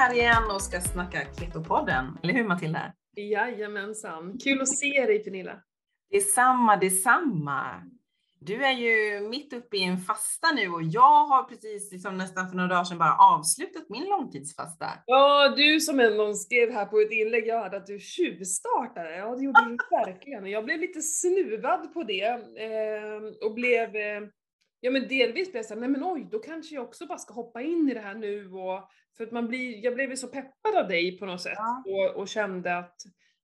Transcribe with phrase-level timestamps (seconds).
[0.00, 2.18] här igen och ska snacka Ketopodden.
[2.22, 2.92] Eller hur Matilda?
[3.16, 4.38] Jajamensan.
[4.44, 5.62] Kul att se dig Pernilla.
[6.10, 7.82] Detsamma, detsamma.
[8.40, 12.48] Du är ju mitt uppe i en fasta nu och jag har precis liksom nästan
[12.48, 14.86] för några dagar sedan bara avslutat min långtidsfasta.
[15.06, 19.16] Ja, du som en någon skrev här på ett inlägg jag hade att du tjuvstartade.
[19.16, 20.46] Ja, det gjorde du verkligen.
[20.46, 22.28] Jag blev lite snuvad på det
[22.64, 24.20] eh, och blev eh,
[24.82, 27.34] Ja men delvis blev jag såhär, nej men oj, då kanske jag också bara ska
[27.34, 30.74] hoppa in i det här nu och för att man blir, jag blev så peppad
[30.76, 31.82] av dig på något sätt Ja.
[31.86, 32.94] och, och kände att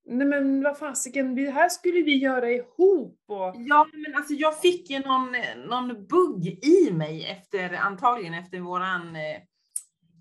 [0.08, 4.60] nej men vad fasiken, det här skulle vi göra ihop och Ja, men alltså jag
[4.60, 5.32] fick ju någon,
[5.68, 9.40] någon bugg i mig efter, antagligen efter våran eh,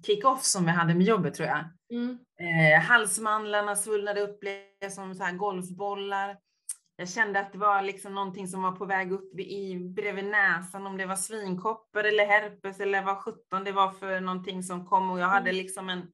[0.05, 1.63] kick-off som vi hade med jobbet tror jag.
[1.91, 6.37] mm, Eh, halsmandlarna svullnade upp blev som så här golfbollar.
[6.97, 10.87] Jag kände att det var liksom någonting som var på väg upp i, bredvid näsan,
[10.87, 15.09] om det var svinkoppor eller herpes eller vad sjutton det var för någonting som kom
[15.11, 15.55] och jag hade Mm.
[15.55, 16.11] liksom en,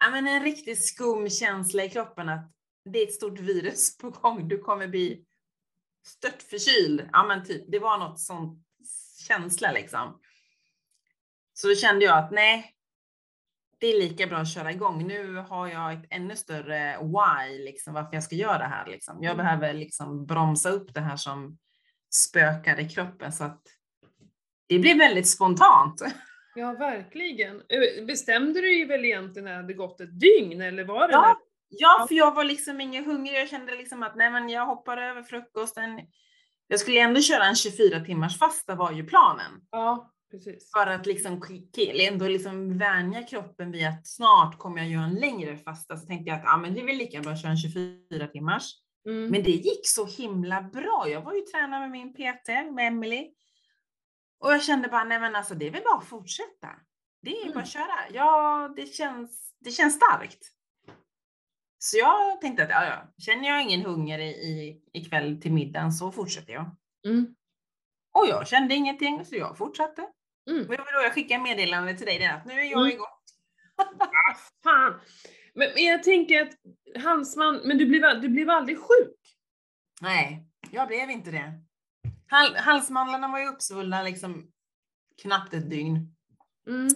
[0.00, 2.52] ja men en riktigt skum känsla i kroppen att
[2.84, 5.24] det är ett stort virus på gång, du kommer bli
[6.06, 7.08] stört förkyld.
[7.12, 8.62] Ja men typ, det var något sånt
[9.28, 10.20] känsla liksom.
[11.54, 12.75] Så då kände jag att nej,
[13.78, 15.06] det är lika bra att köra igång.
[15.06, 18.86] Nu har jag ett ännu större why, liksom, varför jag ska göra det här.
[18.86, 19.22] Liksom.
[19.22, 19.44] Jag Mm.
[19.46, 21.58] behöver liksom bromsa upp det här som
[22.14, 23.32] spökar i kroppen.
[23.32, 23.62] Så att
[24.68, 26.02] det blir väldigt spontant.
[26.54, 27.56] ja verkligen.
[27.56, 31.12] Eh, Bestämde du dig väl egentligen när det hade gått ett dygn eller var det
[31.14, 31.36] Ja.
[31.68, 33.40] Ja, för jag var liksom ingen hungrig.
[33.40, 36.00] Jag kände liksom att nej, men jag hoppar över frukosten.
[36.68, 39.52] Jag skulle ändå köra en 24 timmars fasta var ju planen.
[39.70, 40.70] ja precis.
[40.72, 41.42] För att liksom
[42.10, 45.96] ändå liksom vänja kroppen vid att snart kommer jag göra en längre fasta.
[45.96, 48.26] Så tänkte jag att ja, men det är väl lika bra att köra en 24
[48.26, 48.72] timmars.
[49.08, 49.30] Mm.
[49.30, 51.04] Men det gick så himla bra.
[51.08, 53.32] Jag var ju tränare med min PT, med Emily.
[54.40, 56.68] Och jag kände bara, nej men alltså det är väl bara att fortsätta.
[57.22, 57.62] Det är bara Mm.
[57.62, 58.10] att köra.
[58.12, 60.52] Ja, det känns, det känns starkt.
[61.78, 65.92] Så jag tänkte att ja, ja, känner jag ingen hunger i, i, ikväll till middagen
[65.92, 66.76] så fortsätter jag.
[67.06, 67.34] Mm.
[68.12, 70.08] Och jag kände ingenting så jag fortsatte.
[70.50, 70.66] Mm.
[70.66, 72.92] Var då jag skickade meddelande till dig, det att nu är jag Mm.
[72.92, 73.06] igång.
[74.64, 75.00] Fan!
[75.54, 76.54] Men, men jag tänker att
[77.02, 79.16] Hansman, men du blev, du blev aldrig sjuk?
[80.00, 81.52] Nej, jag blev inte det.
[82.28, 84.52] Hal, halsmandlarna var ju uppsvullna liksom
[85.22, 86.14] knappt ett dygn.
[86.66, 86.86] Mm.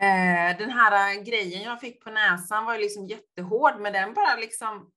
[0.00, 4.36] Eh, den här grejen jag fick på näsan var ju liksom jättehård, men den bara
[4.36, 4.90] liksom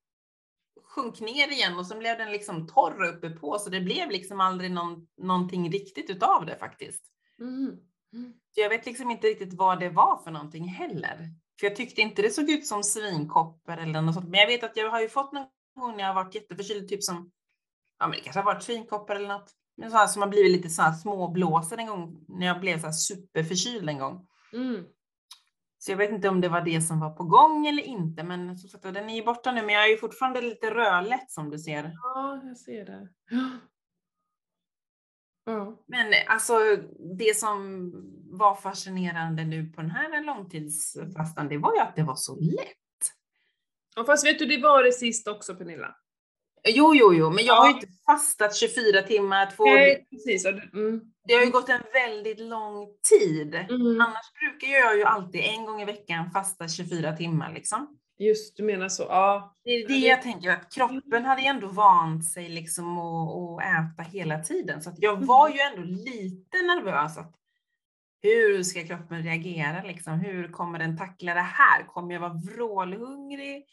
[0.84, 4.40] sjönk ner igen och så blev den liksom torr uppe på så det blev liksom
[4.42, 7.04] aldrig någon, någonting riktigt utav det faktiskt.
[7.42, 7.78] Mm.
[8.14, 8.34] Mm.
[8.52, 11.30] Så jag vet liksom inte riktigt vad det var för någonting heller.
[11.60, 14.30] För jag tyckte inte det såg ut som svinkoppor eller något sånt.
[14.30, 16.90] Men jag vet att jag har ju fått någon gång när jag har varit jätteförkyld,
[16.90, 17.32] typ som,
[18.00, 19.52] ja men det kanske har varit svinkoppor eller något.
[19.78, 22.80] Men så här som har blivit lite så här småblåsor en gång när jag blev
[22.80, 24.28] så här superförkyld en gång.
[24.54, 24.86] Mm.
[25.78, 28.58] Så jag vet inte om det var det som var på gång eller inte, men
[28.58, 31.50] som sagt, den är ju borta nu, men jag är ju fortfarande lite rödlätt som
[31.50, 31.92] du ser.
[32.04, 33.10] Ja, jag ser det.
[35.46, 35.84] Ja.
[35.88, 36.54] Men alltså
[37.18, 37.92] det som
[38.38, 42.78] var fascinerande nu på den här långtidsfastan, det var ju att det var så lätt.
[43.96, 45.96] Ja, fast vet du, det var det sist också Pernilla.
[46.68, 50.46] Jo, jo, jo, men jag har ju inte fastat 24 timmar, två, Nej, precis.
[50.46, 51.02] Mm.
[51.28, 53.56] det har ju gått en väldigt lång tid.
[53.56, 54.02] Mm.
[54.02, 58.00] Annars brukar jag ju alltid en gång i veckan fasta 24 timmar liksom.
[58.18, 59.04] Just, du menar så.
[59.04, 59.58] Ja.
[59.64, 64.04] Det är det jag tänker, att kroppen hade ändå vant sig liksom att, att äta
[64.12, 64.82] hela tiden.
[64.82, 67.18] Så att jag var ju ändå lite nervös.
[67.18, 67.36] Att
[68.22, 70.20] hur ska kroppen reagera liksom?
[70.20, 71.84] Hur kommer den tackla det här?
[71.84, 73.66] Kommer jag vara vrålhungrig?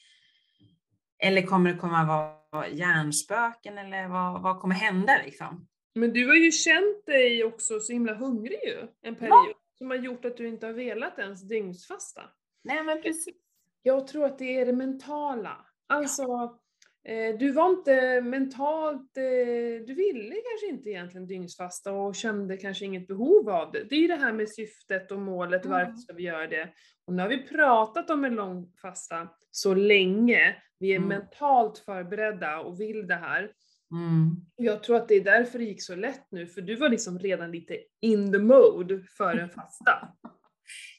[1.18, 2.04] Eller kommer det komma
[2.52, 3.78] vara hjärnspöken?
[3.78, 5.68] Eller vad, vad kommer hända liksom?
[5.94, 9.54] Men du har ju känt dig också så himla hungrig ju, en period.
[9.78, 12.22] Som har gjort att du inte har velat ens dygnsfasta.
[12.64, 13.41] Nej men precis.
[13.82, 15.66] Jag tror att det är det mentala.
[15.86, 16.22] Alltså,
[17.04, 22.84] eh, du var inte mentalt, eh, du ville kanske inte egentligen dygnsfasta och kände kanske
[22.84, 23.84] inget behov av det.
[23.84, 25.78] Det är ju det här med syftet och målet, Mm.
[25.78, 26.68] varför ska vi göra det?
[27.06, 31.08] Och nu har vi pratat om en lång fasta så länge, vi är Mm.
[31.08, 33.52] mentalt förberedda och vill det här.
[33.92, 34.30] Mm.
[34.56, 37.18] Jag tror att det är därför det gick så lätt nu, för du var liksom
[37.18, 40.08] redan lite in the mode för en fasta.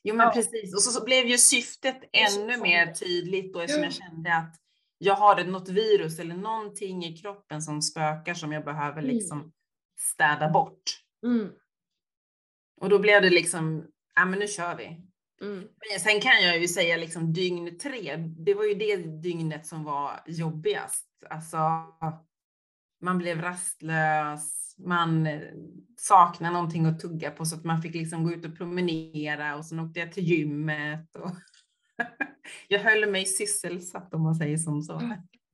[0.04, 0.34] Jo men Ja.
[0.34, 0.76] precis.
[0.76, 3.88] Och så, så blev ju syftet ännu mer tydligt då eftersom Ja.
[3.88, 4.56] jag kände att
[4.98, 9.16] jag har något virus eller någonting i kroppen som spökar som jag behöver Mm.
[9.16, 9.52] liksom
[10.00, 10.84] städa bort.
[11.26, 11.50] Mm.
[12.82, 14.86] Och då blev det liksom, ja men nu kör vi.
[15.42, 15.60] Mm.
[15.90, 19.84] Men sen kan jag ju säga liksom dygn tre, det var ju det dygnet som
[19.84, 21.08] var jobbigast.
[21.30, 21.58] Alltså
[23.04, 25.42] man blev rastlös, man eh,
[25.98, 29.66] saknade någonting att tugga på så att man fick liksom gå ut och promenera och
[29.66, 31.16] sen åkte jag till gymmet.
[31.16, 31.32] Och
[32.68, 35.00] jag höll mig sysselsatt om man säger som så.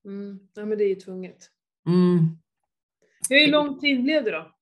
[0.05, 0.39] Mm.
[0.53, 1.49] Ja men det är ju tvunget.
[1.87, 2.37] Mm.
[3.29, 4.55] Hur lång tid blev det då?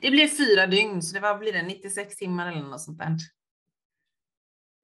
[0.00, 3.16] Det blev fyra dygn, så det var, blir det 96 timmar eller något sånt där.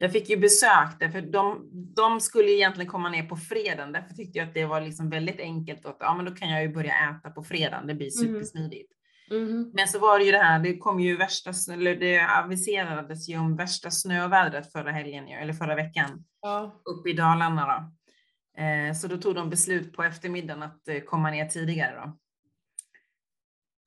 [0.02, 3.92] Jag fick ju besök där, för de, de skulle egentligen komma ner på fredagen.
[3.92, 5.86] Därför tyckte jag att det var liksom väldigt enkelt.
[5.86, 7.86] Att, ja, men då kan jag ju börja äta på fredagen.
[7.86, 8.34] Det blir Mm.
[8.34, 8.92] supersmidigt.
[9.30, 9.70] Mhm.
[9.74, 13.38] Men så var det ju det här, det kom ju värsta, eller det aviserades ju
[13.38, 16.82] om värsta snövädret förra helgen, eller förra veckan, Ja.
[16.84, 18.62] uppe i Dalarna då.
[18.62, 22.18] Eh, så då tog de beslut på eftermiddagen att eh, komma ner tidigare då.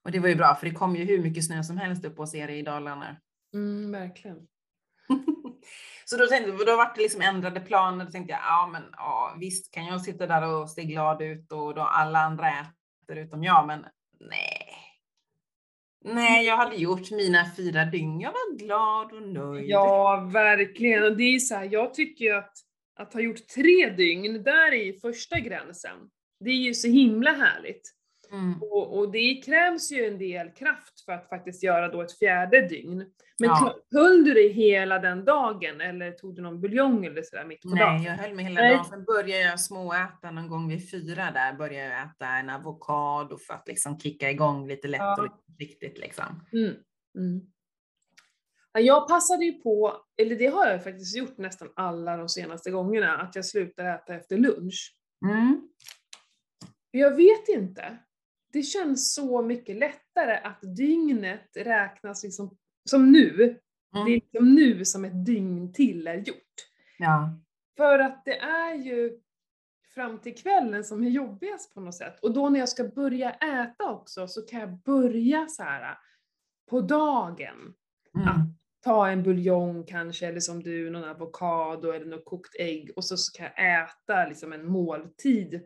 [0.05, 2.17] Och det var ju bra, för det kom ju hur mycket snö som helst upp
[2.17, 3.17] hos er i Dalarna.
[3.53, 4.37] Mm, verkligen.
[6.05, 8.05] Så då tänkte då var det liksom ändrade planer.
[8.05, 11.51] Då tänkte jag, ja men ja, visst kan jag sitta där och se glad ut
[11.51, 13.85] och då alla andra äter utom jag, men
[14.19, 14.83] nej.
[16.05, 18.19] Nej, jag hade gjort mina fyra dygn.
[18.19, 19.69] Jag var glad och nöjd.
[19.69, 21.03] Ja, verkligen.
[21.03, 22.53] Och det är så här, jag tycker ju att,
[22.95, 25.97] att ha gjort tre dygn, där är ju första gränsen.
[26.39, 27.93] Det är ju så himla härligt.
[28.33, 28.61] Mm.
[28.61, 32.67] Och, och det krävs ju en del kraft för att faktiskt göra då ett fjärde
[32.67, 32.97] dygn.
[33.39, 33.75] Men Ja.
[33.91, 37.67] höll du dig hela den dagen eller tog du någon buljong eller sådär mitt på
[37.67, 37.95] dagen?
[37.95, 38.75] Nej, jag höll mig hela Nej.
[38.75, 38.85] dagen.
[38.85, 41.53] Sen började jag småäta någon gång vid fyra där.
[41.53, 45.15] Började jag äta en avokado för att liksom kicka igång lite lätt Ja.
[45.17, 46.45] och lite riktigt liksom.
[46.53, 46.73] Mm.
[47.17, 47.41] Mm.
[48.73, 52.71] Ja, Jag passade ju på, eller det har jag faktiskt gjort nästan alla de senaste
[52.71, 54.95] gångerna, att jag slutar äta efter lunch.
[55.25, 55.67] Mm.
[56.91, 57.97] Jag vet inte.
[58.53, 62.57] Det känns så mycket lättare att dygnet räknas liksom
[62.89, 63.29] som nu.
[63.37, 64.13] Det är Mm.
[64.13, 66.53] liksom nu som ett dygn till är gjort.
[66.99, 67.39] Ja.
[67.77, 69.19] För att det är ju
[69.95, 72.19] fram till kvällen som är jobbigast på något sätt.
[72.19, 75.97] Och då när jag ska börja äta också så kan jag börja så här
[76.69, 77.73] på dagen.
[78.15, 78.53] Mm.
[78.83, 83.17] Ta en buljong kanske, eller som du, någon avokado eller något kokt ägg och så
[83.17, 85.61] ska jag äta liksom en måltid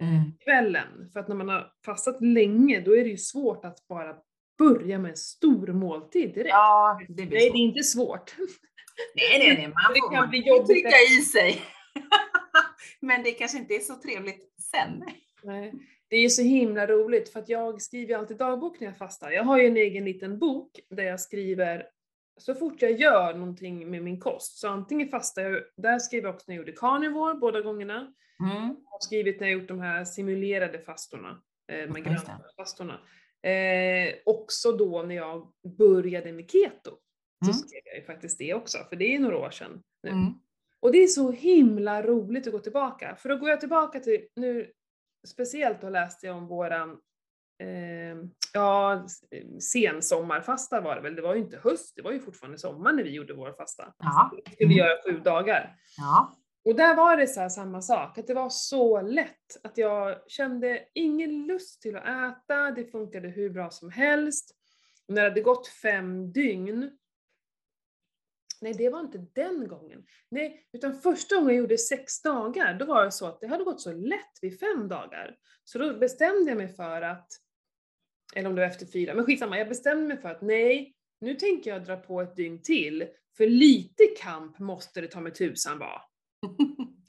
[0.00, 0.32] Mm.
[0.44, 1.10] kvällen.
[1.12, 4.16] För att när man har fastat länge då är det ju svårt att bara
[4.58, 6.48] börja med en stor måltid direkt.
[6.50, 7.52] Ja, det blir Nej, svårt.
[7.52, 8.34] det är inte svårt.
[9.14, 9.66] Nej, nej, nej.
[9.66, 11.62] Man Det får, kan bli kan ju jobbigt trycka i sig.
[13.00, 15.04] Men det kanske inte är så trevligt sen.
[15.42, 15.72] Nej.
[16.08, 19.30] Det är ju så himla roligt för att jag skriver alltid dagbok när jag fastar.
[19.30, 21.86] Jag har ju en egen liten bok där jag skriver
[22.36, 24.58] så fort jag gör någonting med min kost.
[24.58, 28.14] Så antingen fastar jag, där skriver jag också när jag gjorde carnivore båda gångerna.
[28.40, 28.52] Mm.
[28.84, 31.42] Jag har skrivit när jag gjort de här simulerade fastorna,
[31.72, 33.00] eh, de här grönsaksfastorna.
[33.42, 36.90] Eh, också då när jag började med keto.
[37.44, 37.54] Så Mm.
[37.54, 40.10] skrev jag ju faktiskt det också, för det är några år sedan nu.
[40.10, 40.32] Mm.
[40.80, 43.16] Och det är så himla roligt att gå tillbaka.
[43.16, 44.72] För då går jag tillbaka till, nu
[45.28, 46.90] speciellt då läste jag om våran,
[47.62, 48.16] eh,
[48.54, 49.06] ja,
[49.74, 51.16] sensommarfasta var det väl.
[51.16, 53.94] Det var ju inte höst, det var ju fortfarande sommar när vi gjorde vår fasta.
[53.98, 54.32] Ja.
[54.46, 54.76] Vi skulle Mm.
[54.78, 55.76] göra sju dagar.
[55.96, 56.36] Ja.
[56.64, 59.56] Och där var det så här samma sak, att det var så lätt.
[59.62, 64.56] Att jag kände ingen lust till att äta, det funkade hur bra som helst.
[65.08, 66.90] Och när det hade gått fem dygn,
[68.60, 70.04] nej det var inte den gången.
[70.28, 73.64] Nej, utan första gången jag gjorde sex dagar, då var det så att det hade
[73.64, 75.36] gått så lätt vid fem dagar.
[75.64, 77.28] Så då bestämde jag mig för att,
[78.34, 81.34] eller om det var efter fyra, men skitsamma, jag bestämde mig för att nej, nu
[81.34, 85.78] tänker jag dra på ett dygn till, för lite kamp måste det ta med tusan
[85.78, 86.02] vara.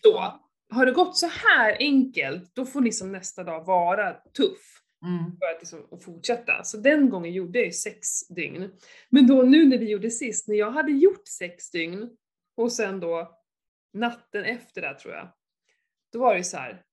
[0.04, 0.40] Då.
[0.74, 5.38] Har det gått så här enkelt, då får liksom nästa dag vara tuff Mm.
[5.40, 6.64] för att liksom fortsätta.
[6.64, 8.72] Så den gången gjorde jag ju sex dygn.
[9.10, 12.10] Men då nu när vi gjorde sist, när jag hade gjort sex dygn
[12.58, 13.40] och sen då
[13.94, 15.28] natten efter där tror jag,
[16.12, 16.84] då var det ju så här.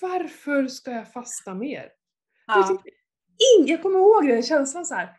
[0.00, 1.92] Varför ska jag fasta mer?
[2.46, 2.82] Jag, Ja.
[3.58, 5.16] ing, jag kommer ihåg den känslan så här.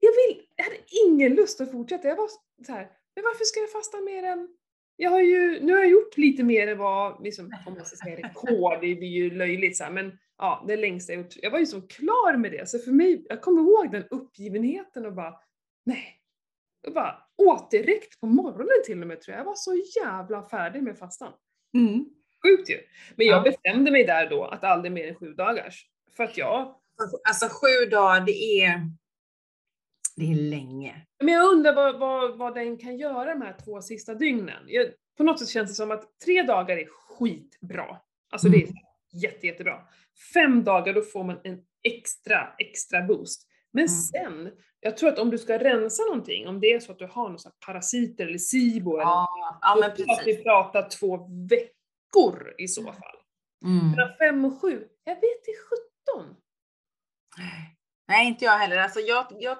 [0.00, 2.08] Jag, vill, jag hade ingen lust att fortsätta.
[2.08, 2.28] Jag var
[2.66, 4.48] så här, men varför ska jag fasta mer än...
[4.96, 7.96] Jag har ju, nu har jag gjort lite mer än vad, liksom, om man ska
[7.96, 11.34] säga rekord, det blir ju löjligt så här, men ja, det längsta jag gjort.
[11.42, 15.06] Jag var ju så klar med det, så för mig, jag kommer ihåg den uppgivenheten
[15.06, 15.34] och bara,
[15.86, 16.12] nej.
[16.82, 19.40] Jag bara åt direkt på morgonen till och med tror jag.
[19.40, 21.32] Jag var så jävla färdig med fastan.
[21.74, 22.04] Mm.
[22.42, 22.76] Sjukt ju.
[23.16, 23.42] Men jag Ja.
[23.42, 25.86] bestämde mig där då att aldrig mer än sju dagars.
[26.16, 26.74] För att jag
[27.28, 28.80] Alltså sju dagar, det är,
[30.16, 31.06] det är länge.
[31.24, 34.64] Men jag undrar vad, vad, vad den kan göra de här två sista dygnen.
[34.66, 37.96] Jag, på något sätt känns det som att tre dagar är skitbra.
[38.30, 38.74] Alltså det är Mm.
[39.12, 39.80] jätte, jättebra.
[40.34, 43.48] Fem dagar då får man en extra, extra boost.
[43.72, 43.88] Men Mm.
[43.90, 47.06] sen, jag tror att om du ska rensa någonting, om det är så att du
[47.06, 51.16] har några parasiter eller SIBO eller Ja, ja då tror jag att vi pratar två
[51.48, 53.16] veckor i så fall.
[53.64, 53.90] Mm.
[53.90, 55.52] Mellan fem och sju, jag vet i
[58.08, 58.76] Nej, inte jag heller.
[58.76, 59.56] Alltså jag, jag,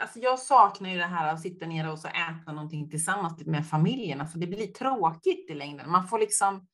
[0.00, 3.46] alltså jag saknar ju det här att sitta ner och så äta någonting tillsammans typ
[3.46, 4.20] med familjen.
[4.20, 5.90] Alltså det blir tråkigt i längden.
[5.90, 6.66] Man får liksom...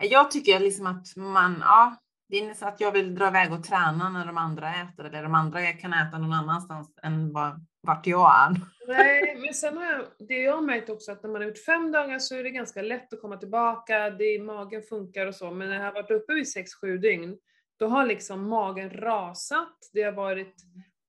[0.00, 1.96] Jag tycker liksom att man, ja,
[2.28, 5.22] det är så att jag vill dra iväg och träna när de andra äter eller
[5.22, 8.60] de andra kan äta någon annanstans än var, vart jag är.
[8.88, 11.64] Nej, men sen har jag, det jag har märkt också att när man har gjort
[11.64, 15.50] fem dagar så är det ganska lätt att komma tillbaka, det, magen funkar och så,
[15.50, 17.38] men när jag har varit uppe i sex, sju dygn,
[17.78, 20.54] då har liksom magen rasat, det har varit,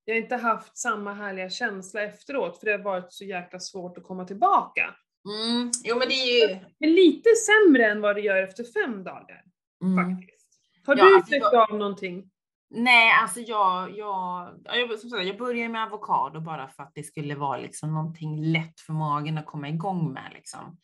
[0.06, 3.98] jag har inte haft samma härliga känsla efteråt, för det har varit så jäkla svårt
[3.98, 4.96] att komma tillbaka.
[5.26, 5.72] Mm.
[5.84, 6.60] Jo men det är ju...
[6.80, 9.44] Men lite sämre än vad det gör efter fem dagar,
[9.84, 10.18] Mm.
[10.20, 10.48] faktiskt.
[10.86, 12.32] Har Ja, du alltså släppt jag- av någonting?
[12.72, 16.92] Nej, alltså jag, jag, ja, jag, som sagt, jag började med avokado bara för att
[16.96, 20.32] det skulle vara liksom någonting lätt för magen att komma igång med.
[20.34, 20.78] Liksom.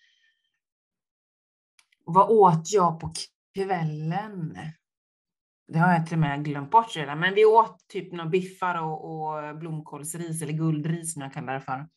[2.05, 3.13] Vad åt jag på
[3.55, 4.57] kvällen?
[5.67, 8.81] Det har jag till och med glömt bort redan, men vi åt typ några biffar
[8.81, 11.87] och, och blomkålsris eller guldris som jag kallar det för.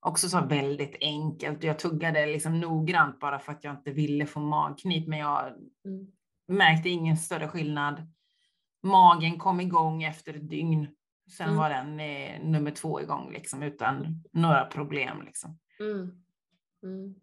[0.00, 4.26] Också så väldigt enkelt och jag tuggade liksom noggrant bara för att jag inte ville
[4.26, 5.46] få magknip, men jag
[5.84, 6.06] Mm.
[6.48, 8.06] märkte ingen större skillnad.
[8.82, 10.88] Magen kom igång efter ett dygn.
[11.36, 11.58] Sen Mm.
[11.58, 15.22] var den eh, nummer två igång liksom, utan några problem.
[15.22, 15.58] Liksom.
[15.80, 16.22] Mm.
[16.82, 17.14] Mm.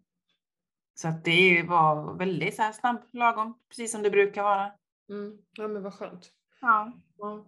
[0.94, 4.72] Så att det var väldigt så här snabb, lagom, precis som det brukar vara.
[5.10, 5.38] Mm.
[5.52, 6.30] Ja men vad skönt.
[6.60, 6.92] Ja.
[7.18, 7.46] Ja.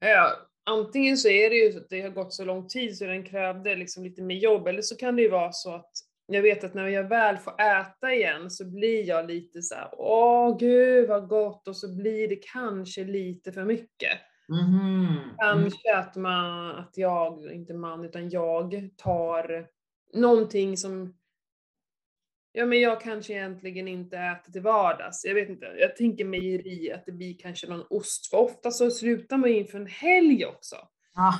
[0.00, 0.32] Ja,
[0.64, 3.24] antingen så är det ju så att det har gått så lång tid så den
[3.24, 5.90] krävde liksom lite mer jobb, eller så kan det ju vara så att
[6.28, 9.88] jag vet att när jag väl får äta igen så blir jag lite så här:
[9.92, 14.18] åh gud vad gott, och så blir det kanske lite för mycket.
[14.48, 15.16] Mm.
[15.38, 19.66] Kanske att man, att jag, inte man, utan jag tar
[20.14, 21.14] någonting som
[22.58, 25.24] Ja men jag kanske egentligen inte äter till vardags.
[25.24, 28.30] Jag vet inte, jag tänker mejeri, att det blir kanske någon ost.
[28.30, 30.76] För ofta så slutar man ju inför en helg också.
[31.14, 31.38] Ja.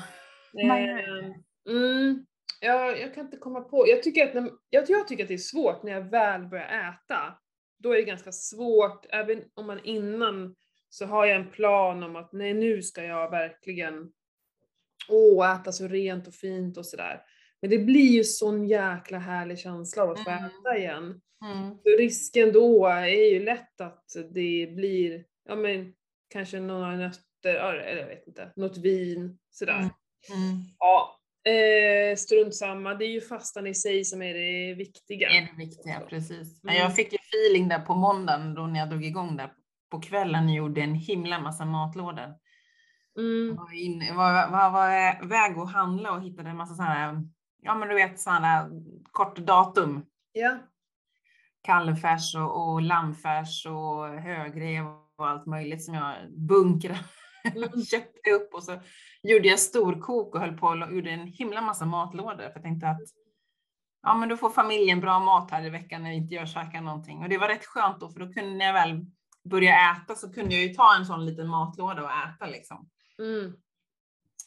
[0.62, 2.26] Eh, mm,
[2.60, 5.34] jag, jag kan inte komma på, jag tycker, att när, jag, jag tycker att det
[5.34, 7.38] är svårt när jag väl börjar äta.
[7.78, 10.56] Då är det ganska svårt, även om man innan
[10.88, 14.12] så har jag en plan om att nej nu ska jag verkligen
[15.08, 17.22] åh, äta så rent och fint och sådär.
[17.60, 20.44] Men det blir ju sån jäkla härlig känsla av att få Mm.
[20.44, 21.20] äta igen.
[21.44, 21.70] Mm.
[21.70, 25.92] Så risken då är ju lätt att det blir, ja men
[26.28, 29.78] kanske några nötter, eller jag vet inte, något vin, sådär.
[29.78, 29.90] Mm.
[30.30, 30.60] Mm.
[30.78, 31.18] Ja,
[31.50, 32.94] eh, strunt samma.
[32.94, 35.28] Det är ju fastan i sig som är det viktiga.
[35.28, 36.62] Det är det viktiga, precis.
[36.62, 36.82] Men Mm.
[36.82, 39.52] Jag fick ju feeling där på måndagen då när jag drog igång där
[39.90, 42.34] på kvällen och gjorde en himla massa matlådor.
[43.14, 46.74] Jag Mm, var, in, jag var, var, var väg och handla och hittade en massa
[46.74, 47.22] sådana här,
[47.66, 48.70] ja men du vet sådana här
[49.12, 50.06] kort datum.
[50.32, 50.58] ja.
[51.62, 56.14] Kalvfärs och, och lammfärs och högrev och allt möjligt som jag
[56.48, 56.98] bunkrade,
[57.54, 57.82] Mm.
[57.90, 58.80] köpte upp och så
[59.22, 62.88] gjorde jag storkok och höll på och gjorde en himla massa matlådor för jag tänkte
[62.88, 63.00] att
[64.02, 67.22] ja men då får familjen bra mat här i veckan när inte jag käkar någonting.
[67.22, 69.06] Och det var rätt skönt då för då kunde jag väl
[69.50, 72.88] började äta så kunde jag ju ta en sån liten matlåda och äta liksom.
[73.18, 73.52] Mm.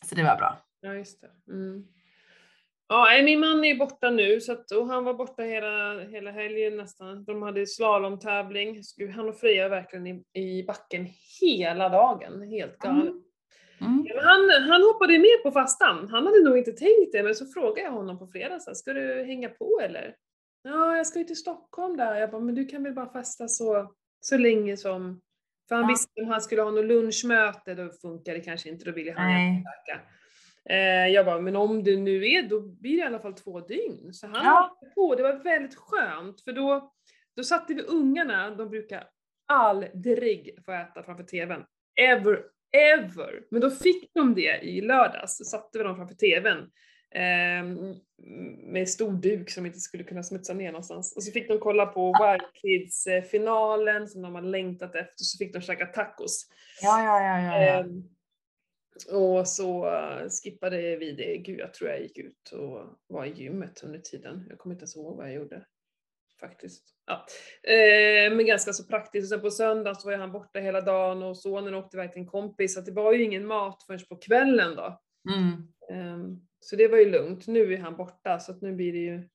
[0.06, 0.58] Så det var bra.
[0.82, 1.54] Ja, just det.
[1.54, 1.84] Mm.
[2.89, 6.77] Ja, min man är borta nu, så att, och han var borta hela, hela helgen
[6.77, 7.24] nästan.
[7.24, 8.81] De hade slalomtävling.
[9.15, 11.08] Han och Freja är verkligen i, i backen
[11.41, 12.41] hela dagen.
[12.41, 13.10] Helt galet.
[13.10, 13.24] Mm.
[13.81, 14.05] Mm.
[14.24, 16.08] Han, han hoppade med på fastan.
[16.12, 18.75] Han hade nog inte tänkt det, men så frågade jag honom på fredag, så här,
[18.75, 20.15] ska du hänga på eller?
[20.63, 22.15] Ja, jag ska ju till Stockholm där.
[22.15, 25.22] Jag bara, men du kan väl bara fasta så, så länge som...
[25.67, 25.89] För han Ja.
[25.89, 29.27] visste om han skulle ha något lunchmöte, då funkar det kanske inte, då ville han
[29.27, 29.63] Nej.
[29.86, 30.01] käka.
[30.70, 33.60] Eh, jag bara, men om det nu är, då blir det i alla fall två
[33.60, 34.14] dygn.
[34.14, 34.80] Så han Ja.
[34.96, 36.94] på, det var väldigt skönt, för då,
[37.36, 39.08] då satte vi ungarna, de brukar
[39.48, 41.64] aldrig få äta framför TVn.
[42.02, 42.44] Ever,
[42.78, 43.42] ever!
[43.52, 46.58] Men då fick de det i lördags, så satte vi dem framför TVn.
[47.16, 47.64] Eh,
[48.64, 51.16] med stor duk som inte skulle kunna smutsa ner någonstans.
[51.16, 55.54] Och så fick de kolla på Wild Kids-finalen som de hade längtat efter, så fick
[55.54, 56.48] de käka tacos.
[56.82, 57.80] Ja, ja, ja, ja, ja.
[57.80, 58.04] Ehm,
[59.12, 59.91] och så
[60.43, 61.38] skippade vi det.
[61.38, 64.46] Gud, jag tror jag gick ut och var i gymmet under tiden.
[64.50, 65.65] Jag kommer inte ens ihåg vad jag gjorde.
[66.39, 66.84] Faktiskt.
[67.05, 67.25] Ja.
[67.63, 69.24] Eh, men ganska så praktiskt.
[69.24, 72.22] Och sen på söndagen så var han borta hela dagen och sonen åkte iväg till
[72.22, 72.74] en kompis.
[72.74, 75.01] Så det var ju ingen mat förrän på kvällen då.
[75.29, 75.67] Mm.
[75.91, 77.48] Ehm, så det var ju lugnt.
[77.48, 79.29] Nu är han borta så att nu blir det ju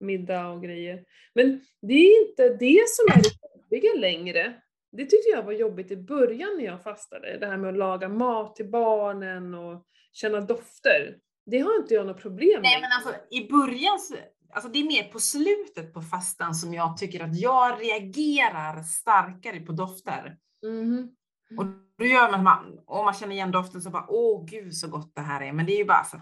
[0.00, 1.04] middag och grejer.
[1.34, 4.62] Men det är inte det som är det jobbiga längre.
[4.96, 7.38] Det tyckte jag var jobbigt i början när jag fastade.
[7.38, 11.16] Det här med att laga mat till barnen och känna dofter.
[11.46, 12.88] Det har inte jag något problem Nej med.
[12.88, 14.14] men alltså i början, så-
[14.54, 19.60] alltså det är mer på slutet på fastan som jag tycker att jag reagerar starkare
[19.60, 20.36] på dofter.
[20.66, 21.10] Mhm.
[21.58, 21.66] Och
[21.98, 25.14] då gör man, man och man känner igen doften så bara, åh gud så gott
[25.14, 25.52] det här är.
[25.52, 26.20] Men det är ju bara så,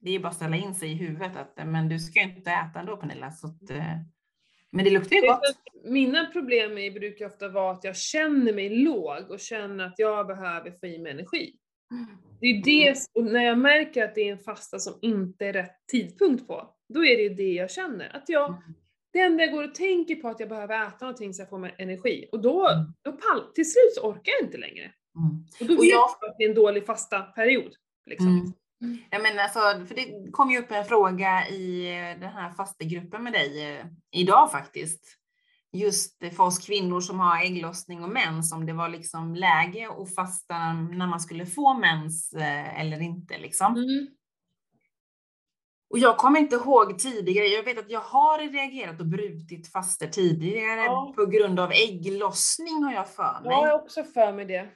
[0.00, 2.50] det är bara att ställa in sig i huvudet att, men du ska ju inte
[2.50, 3.30] äta ändå Pernilla.
[3.30, 3.84] Så att, eh,
[4.72, 5.40] men det luktar ju gott.
[5.84, 10.26] Mina problem är, brukar ofta vara att jag känner mig låg och känner att jag
[10.26, 11.54] behöver få i mig energi.
[12.40, 15.52] Det är det, och när jag märker att det är en fasta som inte är
[15.52, 18.16] rätt tidpunkt på, då är det det jag känner.
[18.16, 18.62] Att jag, Mm.
[19.12, 21.58] det enda jag går och tänker på att jag behöver äta någonting så jag får
[21.58, 22.28] mig energi.
[22.32, 22.84] Och då, Mm.
[23.02, 24.84] då pall, till slut så orkar jag inte längre.
[24.84, 25.44] Mm.
[25.60, 27.72] Och då Och vet jag- jag att det är en dålig fasta period.
[28.06, 28.28] Liksom.
[28.28, 28.52] Mm.
[29.10, 33.22] Ja, men alltså, för det kom ju upp en fråga i eh, den här fastegruppen
[33.22, 35.18] med dig eh, idag faktiskt.
[35.72, 40.14] Just för oss kvinnor som har ägglossning och mens, om det var liksom läge att
[40.14, 43.38] fasta när man skulle få mens eh, eller inte.
[43.38, 43.76] Liksom.
[43.76, 44.08] Mm.
[45.90, 50.06] Och jag kommer inte ihåg tidigare, jag vet att jag har reagerat och brutit faster
[50.06, 51.12] tidigare Ja.
[51.16, 53.52] på grund av ägglossning har jag för mig.
[53.52, 54.68] Ja, jag har också för mig det.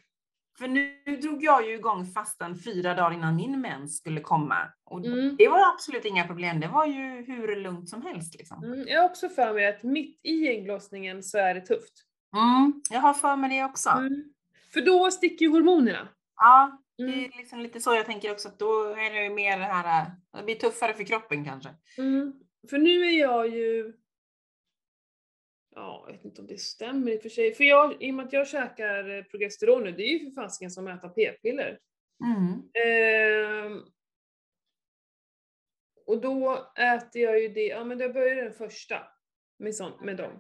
[0.58, 4.56] För nu drog jag ju igång fastan fyra dagar innan min mens skulle komma.
[4.84, 5.36] Och Mm.
[5.38, 8.34] det var absolut inga problem, det var ju hur lugnt som helst.
[8.38, 8.64] Liksom.
[8.64, 8.84] Mm.
[8.88, 11.92] Jag har också för mig att mitt i ägglossningen så är det tufft.
[12.36, 13.88] Mm, jag har för mig det också.
[13.90, 14.24] Mm.
[14.72, 16.08] För då sticker ju hormonerna.
[16.36, 17.24] Ja, det Mm.
[17.24, 20.06] är liksom lite så jag tänker också, att då är det ju mer det här,
[20.36, 21.68] det blir tuffare för kroppen kanske.
[21.98, 22.32] Mm.
[22.70, 23.92] För nu är jag ju...
[25.78, 27.54] Ja, jag vet inte om det stämmer i och för sig.
[27.54, 30.42] För jag, i och med att jag käkar eh, progesteron nu, det är ju för
[30.42, 31.78] fasiken som att äta p-piller.
[32.24, 32.62] Mm.
[32.86, 33.82] Ehm,
[36.06, 38.98] och då äter jag ju det, ja men det börjar den första
[39.58, 40.32] med, sån, med dem.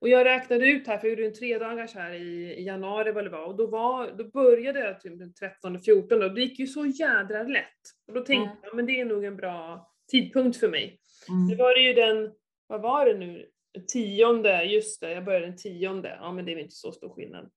[0.00, 3.12] Och jag räknade ut här, för jag gjorde en tre dagars här i, i januari
[3.12, 6.40] vad det var, och då, var, då började jag typ den 13 14 och det
[6.40, 7.64] gick ju så jädra lätt.
[8.06, 8.56] Och då tänkte Mm.
[8.62, 11.00] jag, men det är nog en bra tidpunkt för mig.
[11.28, 11.48] Mm.
[11.48, 12.32] Det var det ju den,
[12.66, 13.50] vad var det nu,
[13.86, 16.18] tionde, just det, jag började den tionde.
[16.20, 17.50] Ja men det är väl inte så stor skillnad.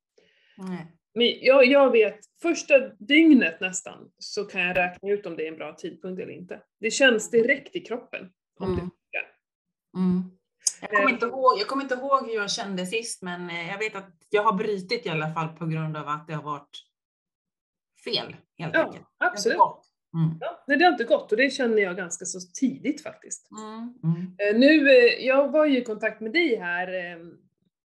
[0.57, 0.97] Nej.
[1.13, 5.51] Men jag, jag vet, första dygnet nästan så kan jag räkna ut om det är
[5.51, 6.61] en bra tidpunkt eller inte.
[6.79, 8.21] Det känns direkt i kroppen.
[8.59, 8.79] Om det Mm.
[8.79, 9.35] funkar.
[9.97, 10.23] Mm.
[10.81, 11.13] Jag, kommer Eh.
[11.13, 14.11] inte ihåg, jag kommer inte ihåg hur jag kände sist, men eh, jag vet att
[14.29, 16.77] jag har brutit i alla fall på grund av att det har varit
[18.03, 19.05] fel, helt Ja, enkelt.
[19.19, 19.57] Det absolut.
[20.13, 20.37] Mm.
[20.39, 23.49] Ja, nej, det har inte gått och det känner jag ganska så tidigt faktiskt.
[23.51, 23.93] Mm.
[24.03, 24.35] Mm.
[24.37, 27.17] Eh, Nu, eh, jag var ju i kontakt med dig här, eh,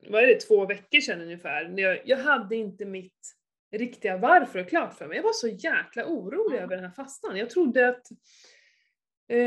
[0.10, 1.68] vad är det, två veckor sedan ungefär.
[1.70, 3.36] när Jag, jag hade inte mitt
[3.72, 5.16] riktiga varför klart för mig.
[5.18, 6.64] Jag var så jäkla orolig Mm.
[6.64, 7.38] över den här fastan.
[7.38, 8.08] Jag trodde att
[9.30, 9.38] eh,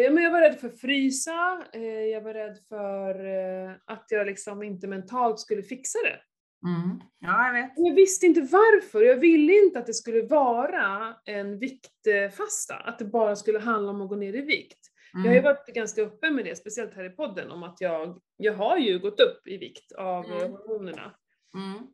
[0.00, 4.06] ja, men jag var rädd för att frysa, eh, jag var rädd för eh, att
[4.08, 6.20] jag liksom inte mentalt skulle fixa det.
[6.66, 7.00] Mm.
[7.20, 7.72] Ja, jag vet.
[7.76, 13.04] Jag visste inte varför, jag ville inte att det skulle vara en viktfasta, att det
[13.04, 14.78] bara skulle handla om att gå ner i vikt.
[15.12, 15.44] Jag har ju Mm.
[15.44, 18.98] varit ganska öppen med det, speciellt här i podden, om att jag, jag har ju
[18.98, 20.52] gått upp i vikt av Mm.
[20.52, 21.14] hormonerna.
[21.54, 21.86] Mm.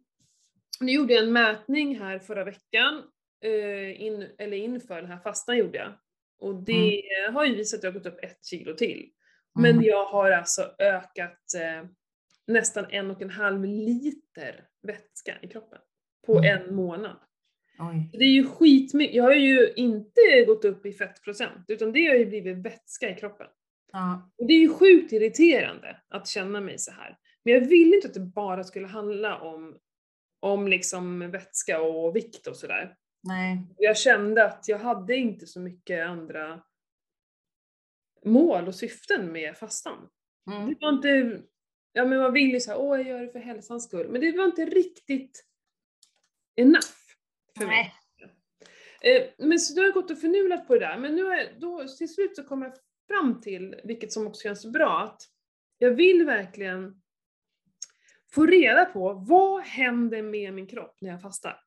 [0.81, 3.03] Nu gjorde jag en mätning här förra veckan,
[3.45, 5.93] eh, in, eller inför den här fastan gjorde jag.
[6.39, 9.11] Och det har ju visat att jag har gått upp ett kilo till.
[9.55, 9.85] Men Mm.
[9.85, 11.89] jag har alltså ökat eh,
[12.47, 15.79] nästan en och en halv liter vätska i kroppen
[16.27, 16.45] på Mm.
[16.69, 17.17] en månad.
[17.79, 18.11] Oj.
[18.13, 22.15] Det är ju skitmycket, jag har ju inte gått upp i fettprocent, utan det har
[22.15, 23.47] ju blivit vätska i kroppen.
[23.93, 24.31] Ja.
[24.39, 27.19] Och det är ju sjukt irriterande att känna mig så här.
[27.45, 29.79] Men jag ville inte att det bara skulle handla om,
[30.41, 32.97] om liksom vätska och vikt och sådär.
[33.23, 33.59] Nej.
[33.77, 36.63] Jag kände att jag hade inte så mycket andra
[38.25, 40.09] mål och syften med fastan.
[40.53, 40.69] Mm.
[40.69, 41.43] Det var inte,
[41.95, 44.09] ja men man vill ju såhär, åh jag gör det för hälsans skull.
[44.09, 45.45] Men det var inte riktigt
[46.57, 46.87] enough
[47.59, 47.95] för mig.
[49.01, 49.17] Nej.
[49.17, 51.37] Eh, Men så då har jag gått och förnulat på det där, men nu har
[51.37, 52.73] jag, då, till slut så kom jag
[53.09, 55.23] fram till, vilket som också känns bra, att
[55.79, 57.03] jag vill verkligen
[58.31, 61.64] få reda på vad händer med min kropp när jag fastar.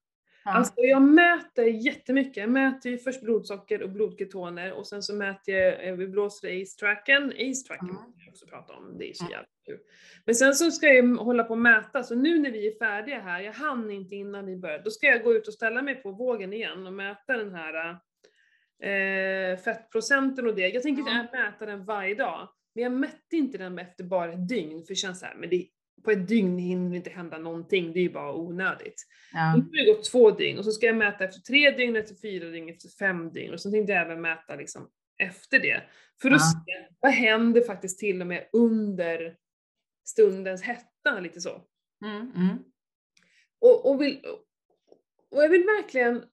[0.47, 0.53] Ja.
[0.53, 2.37] Alltså jag mäter jättemycket.
[2.37, 6.47] Jag mäter ju först blodsocker och blodketoner och sen så mäter jag, eh, vi blåser
[6.61, 7.23] ace-tracken.
[7.37, 8.01] Ace-tracken Mm.
[8.17, 9.79] jag också prata om, det är så jävla kul.
[10.25, 13.19] Men sen så ska jag hålla på och mäta, så nu när vi är färdiga
[13.19, 15.95] här, jag hann inte innan vi började, då ska jag gå ut och ställa mig
[15.95, 17.89] på vågen igen och mäta den här
[18.83, 20.67] eh, fettprocenten och det.
[20.67, 21.25] Jag tänker Mm.
[21.33, 24.95] mäta den varje dag, men jag mätte inte den efter bara ett dygn, för det
[24.95, 25.67] känns så här, men det,
[26.03, 29.05] på ett dygn hinner inte hända någonting, det är ju bara onödigt.
[29.33, 29.55] Ja.
[29.55, 32.15] Nu har det gått två dygn och så ska jag mäta efter tre dygn, efter
[32.15, 35.83] fyra dygn, efter fem dygn och sen tänkte jag även mäta liksom efter det.
[36.21, 36.63] För att Ja.
[36.65, 39.37] se vad händer faktiskt till och med under
[40.07, 41.61] stundens hetta, lite så.
[42.05, 42.31] Mm.
[42.35, 42.57] Mm.
[43.61, 44.21] Och, och, vill,
[45.31, 46.23] och jag vill verkligen,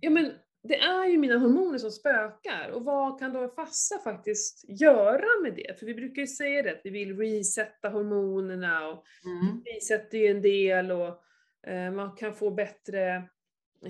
[0.00, 0.32] ja men
[0.68, 5.40] det är ju mina hormoner som spökar och vad kan då en fasta faktiskt göra
[5.42, 5.78] med det?
[5.78, 9.62] För vi brukar ju säga det, att vi vill resetta hormonerna och Mm.
[9.64, 11.20] vi sätter ju en del och
[11.66, 13.22] Eh, man kan få bättre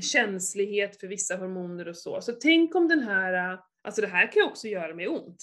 [0.01, 2.21] känslighet för vissa hormoner och så.
[2.21, 5.37] Så tänk om den här, eh, alltså det här kan ju också göra mig ont.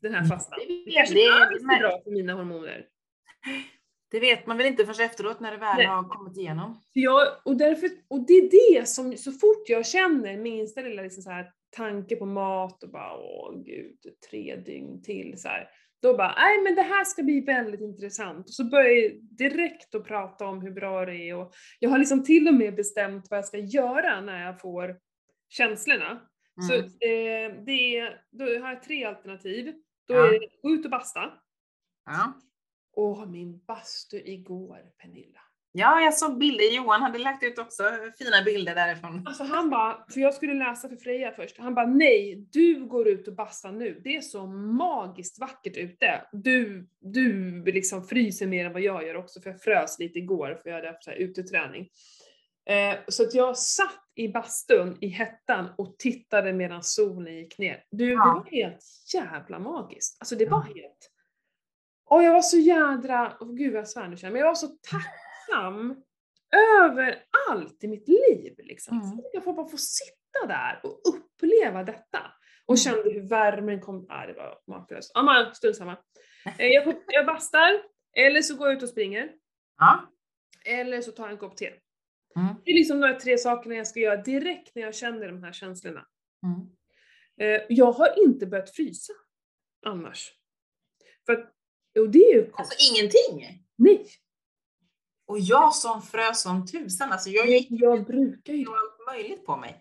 [0.00, 0.28] Den här Mm.
[0.30, 0.58] fastan.
[0.86, 2.86] Det kanske inte alls är bra för mina hormoner.
[4.14, 5.86] Det vet man väl inte förrän efteråt när det väl Nej.
[5.86, 6.80] har kommit igenom.
[6.92, 11.22] Jag, och, därför, och det är det som, så fort jag känner minsta lilla liksom
[11.22, 13.98] så här, tanke på mat och bara åh gud,
[14.30, 15.68] tre dygn till så här.
[16.02, 18.46] Då bara, nej men det här ska bli väldigt intressant.
[18.48, 21.98] Och så börjar jag direkt att prata om hur bra det är och jag har
[21.98, 24.96] liksom till och med bestämt vad jag ska göra när jag får
[25.48, 26.20] känslorna.
[26.68, 26.86] Så Mm.
[26.86, 29.74] eh, det är, då har jag tre alternativ.
[30.08, 30.26] Då Ja.
[30.26, 31.20] är det gå ut och basta.
[32.06, 32.32] Ja.
[32.96, 35.40] Åh, min bastu igår, Pernilla.
[35.72, 36.76] ja, jag såg bilder.
[36.76, 37.82] Johan hade lagt ut också
[38.18, 39.22] fina bilder därifrån.
[39.26, 43.08] Alltså han bara, för jag skulle läsa för Freja först, han bara nej, du går
[43.08, 44.00] ut och bastar nu.
[44.04, 46.22] Det är så magiskt vackert ute.
[46.32, 50.60] Du, du liksom fryser mer än vad jag gör också, för jag frös lite igår
[50.62, 51.88] för jag hade haft så här uteträning.
[52.66, 57.84] Eh, så att jag satt i bastun i hettan och tittade medan solen gick ner.
[57.90, 58.42] Du, det Ja.
[58.44, 58.80] var helt
[59.14, 60.16] jävla magiskt.
[60.20, 61.10] Alltså det var helt...
[62.14, 64.66] Och jag var så jädra, oh, gud vad jag svär nu men jag var så
[64.68, 66.02] tacksam
[66.82, 69.00] över allt i mitt liv liksom.
[69.00, 69.10] Mm.
[69.16, 72.20] Så jag får bara få sitta där och uppleva detta.
[72.66, 72.76] Och Mm.
[72.76, 75.10] kände hur värmen kom, nej det var makalöst.
[75.14, 75.96] Ja men strunt samma.
[76.58, 77.82] Eh, Jag, jag bastar,
[78.16, 79.32] eller så går jag ut och springer,
[79.78, 80.10] Ja.
[80.64, 81.66] eller så tar jag en kopp te.
[82.36, 82.54] Mm.
[82.64, 85.42] Det är liksom de här tre sakerna jag ska göra direkt när jag känner de
[85.44, 86.06] här känslorna.
[86.42, 86.60] Mm.
[87.40, 89.12] Eh, Jag har inte börjat frysa
[89.86, 90.32] annars.
[91.26, 91.50] För att,
[92.00, 92.58] och det är ju konstigt.
[92.58, 93.62] Alltså ingenting.
[93.78, 94.06] Nej!
[95.26, 97.12] Och jag som frös som tusan.
[97.12, 99.80] Alltså jag gick Jag brukar ju det var allt möjligt på mig.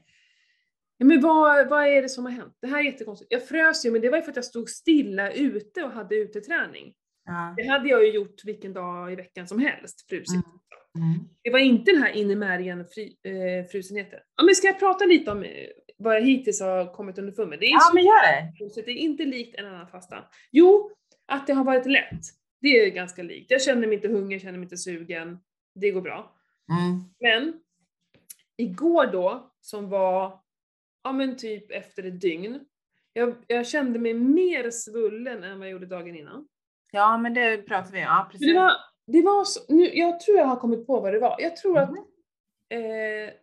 [0.97, 2.57] Ja, men vad, vad är det som har hänt?
[2.61, 3.31] Det här är jättekonstigt.
[3.31, 6.15] Jag frös ju, men det var ju för att jag stod stilla ute och hade
[6.15, 6.93] uteträning.
[7.25, 7.53] Ja.
[7.57, 10.33] Det hade jag ju gjort vilken dag i veckan som helst, frusit.
[10.33, 10.43] Mm.
[10.97, 11.29] Mm.
[11.43, 14.19] Det var inte den här innemärgen fri, eh, frusenheten.
[14.37, 15.49] Ja, men ska jag prata lite om eh,
[15.97, 17.59] vad jag hittills har kommit underfund med?
[17.59, 18.53] Det är, Ja, så men gör det.
[18.57, 20.23] fruset, det är inte likt en annan fasta.
[20.51, 20.91] Jo,
[21.25, 22.21] att det har varit lätt.
[22.61, 23.51] Det är ganska likt.
[23.51, 25.39] Jag känner mig inte hungrig, jag känner mig inte sugen.
[25.75, 26.35] Det går bra.
[26.69, 27.03] Mm.
[27.19, 27.59] Men
[28.57, 30.39] igår då, som var
[31.03, 32.59] ja men typ efter ett dygn,
[33.13, 36.47] jag, jag kände mig mer svullen än vad jag gjorde dagen innan.
[36.91, 38.03] Ja, men det pratar vi om.
[38.03, 38.47] Ja, precis.
[38.47, 38.71] Det var,
[39.07, 41.35] det var så, nu, jag tror jag har kommit på vad det var.
[41.39, 41.97] Jag tror att Mhm.
[42.69, 43.33] eh,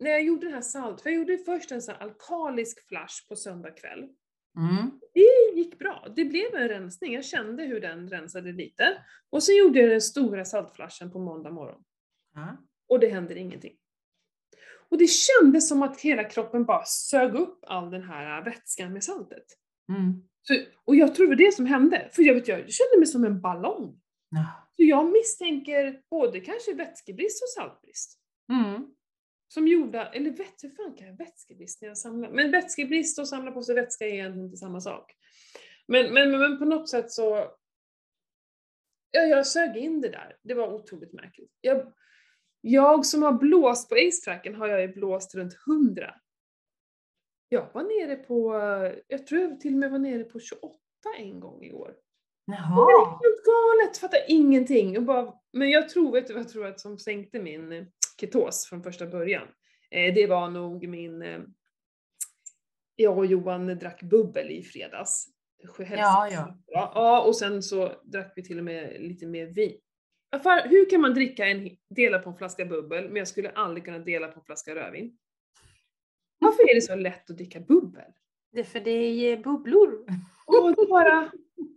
[0.00, 3.36] när jag gjorde den här salt, för jag gjorde först en sån alkalisk flash på
[3.36, 4.08] söndag kväll.
[4.56, 5.00] Mm.
[5.14, 6.06] Det gick bra.
[6.16, 7.14] Det blev en rensning.
[7.14, 8.96] Jag kände hur den rensade lite.
[9.30, 11.82] Och så gjorde jag den stora saltflashen på måndag morgon.
[12.34, 12.56] Ja.
[12.88, 13.72] och det händer ingenting.
[14.88, 19.04] Och det kändes som att hela kroppen bara sög upp all den här vätskan med
[19.04, 19.44] saltet.
[19.88, 20.22] Mm.
[20.42, 23.06] Så, och jag tror det var det som hände, för jag, vet, jag kände mig
[23.06, 24.00] som en ballong.
[24.76, 28.18] Så jag misstänker både kanske vätskebrist och saltbrist.
[28.52, 28.93] Mm.
[29.54, 32.30] Som gjorde, eller vet, hur fan kan jag vätskebrist när jag samlar?
[32.30, 35.12] Men vätskebrist och samla på sig vätska är egentligen inte samma sak.
[35.86, 37.26] Men, men, men, på något sätt så,
[39.10, 40.36] ja, jag sög in det där.
[40.42, 41.50] Det var otroligt märkligt.
[41.60, 41.92] Jag,
[42.60, 46.14] jag som har blåst på Ace-tracken har jag ju blåst runt 100.
[47.48, 48.54] Jag var nere på,
[49.08, 50.78] jag tror jag till och med var nere på 28
[51.18, 51.94] en gång igår.
[52.46, 53.18] Det var Jaha.
[53.22, 54.96] helt galet, fattar ingenting.
[54.98, 58.66] Och bara, men jag tror, vet du vad jag tror att som sänkte min ketos
[58.68, 59.48] från första början?
[59.90, 61.40] Eh, det var nog min, eh,
[62.96, 65.26] jag och Johan drack bubbel i fredags.
[65.78, 66.58] Ja, ja.
[66.66, 69.80] Ja, och sen så drack vi till och med lite mer vin.
[70.30, 73.84] Varför, hur kan man dricka en, dela på en flaska bubbel, men jag skulle aldrig
[73.84, 75.18] kunna dela på en flaska rödvin?
[76.38, 78.12] Varför är det så lätt att dricka bubbel?
[78.52, 80.04] Det är för det är bubblor.
[80.76, 81.30] Det bara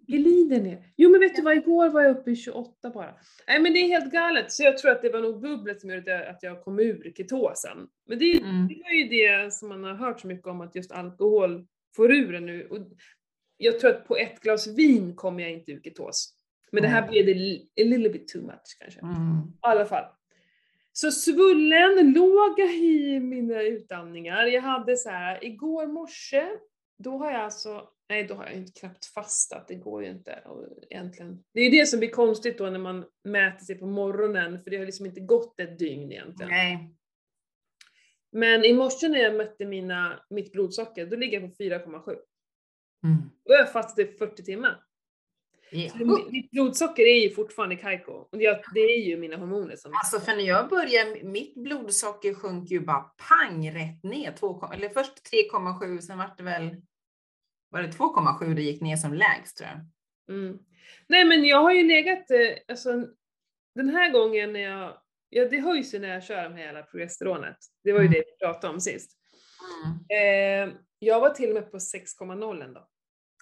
[0.07, 0.83] glider ner.
[0.97, 3.15] Jo men vet du vad, igår var jag uppe i 28 bara.
[3.47, 5.89] Nej men det är helt galet, så jag tror att det var nog bubblet som
[5.89, 7.87] gjorde att jag, kom ur ketosen.
[8.07, 8.67] Men det, Mm.
[8.67, 12.11] det var ju det som man har hört så mycket om, att just alkohol får
[12.15, 12.67] ur en nu.
[12.67, 12.77] Och
[13.57, 16.33] jag tror att på ett glas vin kommer jag inte ur ketos.
[16.71, 17.31] Men det här blev det
[17.81, 18.99] a little bit too much kanske.
[18.99, 19.13] Mm.
[19.47, 20.03] I alla fall.
[20.91, 24.45] Så svullen låg i mina utandningar.
[24.45, 26.43] Jag hade så här, igår morse,
[27.03, 30.41] då har jag alltså, nej då har jag inte knappt fastat, det går ju inte
[30.45, 31.43] och egentligen.
[31.53, 34.77] Det är det som blir konstigt då när man mäter sig på morgonen, för det
[34.77, 36.49] har liksom inte gått ett dygn egentligen.
[36.49, 36.93] Nej.
[38.31, 42.15] Men i morse när jag mätte mina, mitt blodsocker, då ligger jag på 4,7.
[43.03, 43.17] Mm.
[43.45, 44.83] Då har jag fastat i 40 timmar.
[45.71, 48.11] Det Så är mitt- Mitt blodsocker är ju fortfarande kajko.
[48.11, 49.91] Och jag, det är ju mina hormoner som...
[49.93, 54.31] Alltså för när jag började, mitt blodsocker sjönk ju bara pang rätt ner.
[54.31, 55.13] 2, eller först
[55.53, 56.81] 3,7, sen var det väl,
[57.69, 59.79] var det 2,7 det gick ner som lägst tror jag.
[60.37, 60.57] Mm.
[61.07, 63.07] Nej men jag har ju legat, eh, alltså
[63.75, 67.57] den här gången när jag ja, det höjs ju när jag kör med hela progesteronet.
[67.83, 68.13] Det var ju Mm.
[68.13, 69.11] det vi pratade om sist.
[69.85, 70.69] Mm.
[70.69, 72.87] Eh, jag var till och med på 6,0 en dag.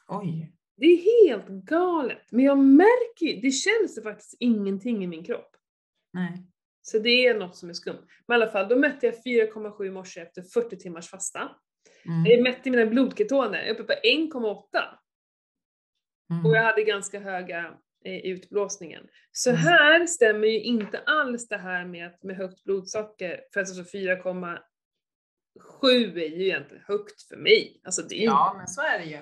[0.08, 0.52] Oj.
[0.78, 2.32] Det är helt galet.
[2.32, 5.56] Men jag märker ju, det känns faktiskt ingenting i min kropp.
[6.14, 6.46] Nej.
[6.82, 8.08] Så det är något som är skumt.
[8.28, 11.52] Men i alla fall, då mätte jag 4,7 i morse efter 40 timmars fasta.
[12.06, 12.44] Jag Mm.
[12.44, 15.00] mätte mina blodketoner, jag är uppe på 1,8.
[16.32, 16.46] Mm.
[16.46, 19.08] Och jag hade ganska höga eh, i utblåsningen.
[19.32, 19.62] Så Mm.
[19.62, 26.30] här stämmer ju inte alls det här med, med högt blodsocker, för alltså 4,7 är
[26.30, 27.82] ju egentligen högt för mig.
[27.84, 29.20] Alltså det är Ja, men så är det ju.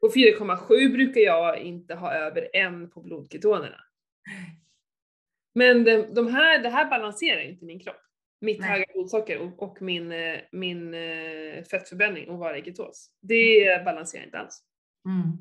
[0.00, 3.80] Och 4,7 brukar jag inte ha över en på blodketonerna.
[5.54, 8.00] Men de, de här, det här balanserar inte min kropp.
[8.40, 8.70] Mitt Nej.
[8.70, 13.10] höga blodsocker och, min, eh, min eh, fettförbränning och vara i ketos.
[13.20, 14.62] Det balanserar inte alls.
[15.06, 15.38] Mm.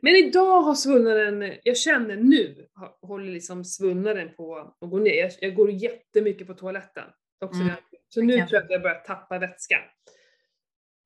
[0.00, 2.66] Men idag har svullnaden, jag känner nu,
[3.02, 5.14] håller liksom svullnaden på att gå ner.
[5.14, 7.04] Jag, jag går jättemycket på toaletten.
[7.40, 7.74] Också Mm.
[8.08, 9.76] Så nu tror jag att jag börjar tappa vätska.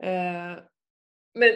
[0.03, 0.59] Eh,
[1.35, 1.49] men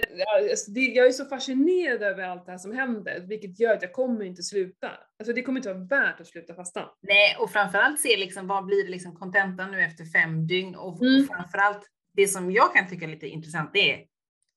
[0.50, 3.82] alltså, det, jag är så fascinerad över allt det här som händer, vilket gör att
[3.82, 4.90] jag kommer inte sluta.
[5.18, 6.90] Alltså det kommer inte vara värt att sluta fasta.
[7.02, 11.02] Nej, och framförallt se liksom, vad blir det liksom kontentan nu efter fem dygn och,
[11.02, 11.20] Mm.
[11.20, 11.82] och framförallt
[12.12, 14.06] det som jag kan tycka är lite intressant det är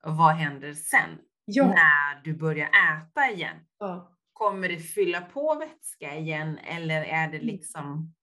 [0.03, 1.09] vad händer sen
[1.45, 1.65] Ja.
[1.67, 3.55] när du börjar äta igen?
[3.79, 4.13] ja.
[4.33, 8.13] Kommer det fylla på vätska igen eller är det liksom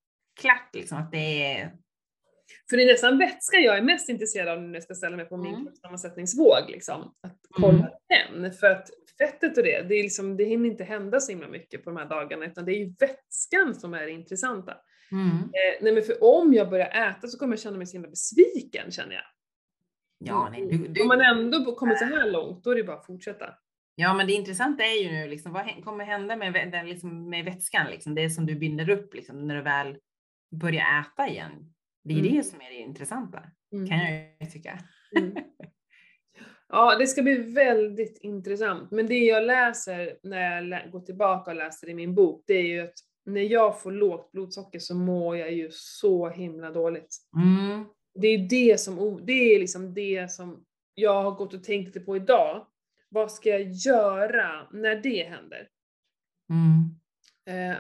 [0.41, 1.73] klart liksom att det är
[2.71, 5.27] För det är nästan vätskan jag är mest intresserad av när jag ska ställa mig
[5.27, 5.65] på min Mm.
[5.67, 6.71] kroppssammansättningsvåg.
[6.71, 7.15] Liksom.
[7.21, 8.53] Att kolla den.
[8.53, 11.85] För att fettet och det, det, är liksom, det hinner inte hända så himla mycket
[11.85, 14.77] på de här dagarna, utan det är ju vätskan som är det intressanta.
[15.13, 15.29] Mm.
[15.37, 18.09] Eh, nej men för om jag börjar äta så kommer jag känna mig så himla
[18.09, 19.25] besviken känner jag.
[20.19, 22.97] Ja, nej, du, du, Om man ändå kommit så här långt, då är det bara
[22.97, 23.55] att fortsätta.
[23.95, 27.45] ja, men det intressanta är ju nu liksom, vad kommer hända med, den, liksom, med
[27.45, 29.99] vätskan, liksom, det som du binder upp liksom, när du väl
[30.51, 31.74] börjar äta igen.
[32.05, 32.33] Det är Mm.
[32.37, 33.89] det som är det intressanta, Mm.
[33.89, 33.99] kan
[34.39, 34.79] jag tycka.
[35.19, 35.35] Mm.
[36.69, 38.91] Ja, det ska bli väldigt intressant.
[38.91, 42.67] Men det jag läser när jag går tillbaka och läser i min bok, det är
[42.67, 47.17] ju att när jag får lågt blodsocker så mår jag ju så himla dåligt.
[47.37, 47.85] Mm.
[48.15, 50.65] Det är det som, det är liksom det som
[50.95, 52.67] jag har gått och tänkt lite på idag.
[53.09, 55.69] Vad ska jag göra när det händer?
[56.51, 57.71] Mm.
[57.71, 57.77] Eh,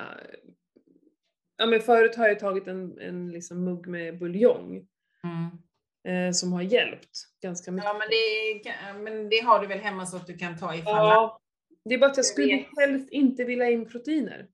[1.56, 4.86] ja men förut har jag tagit en, en liksom mugg med buljong
[5.24, 6.28] Mm.
[6.28, 7.10] eh, som har hjälpt
[7.42, 7.84] ganska mycket.
[7.84, 10.92] Ja, men det, men det har du väl hemma så att du kan ta ifall
[10.94, 11.40] Ja,
[11.84, 12.66] det är bara att jag Jag skulle vet.
[12.78, 14.46] helst inte vilja in proteiner.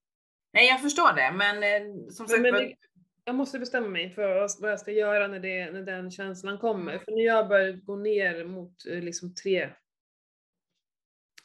[0.52, 2.74] Nej, jag förstår det, men eh, som Men, sagt men det,
[3.24, 6.58] jag måste bestämma mig för vad vad jag ska göra när, det, när den känslan
[6.58, 6.92] kommer.
[6.92, 7.04] Mm.
[7.04, 9.68] För när jag börjar gå ner mot eh, liksom tre...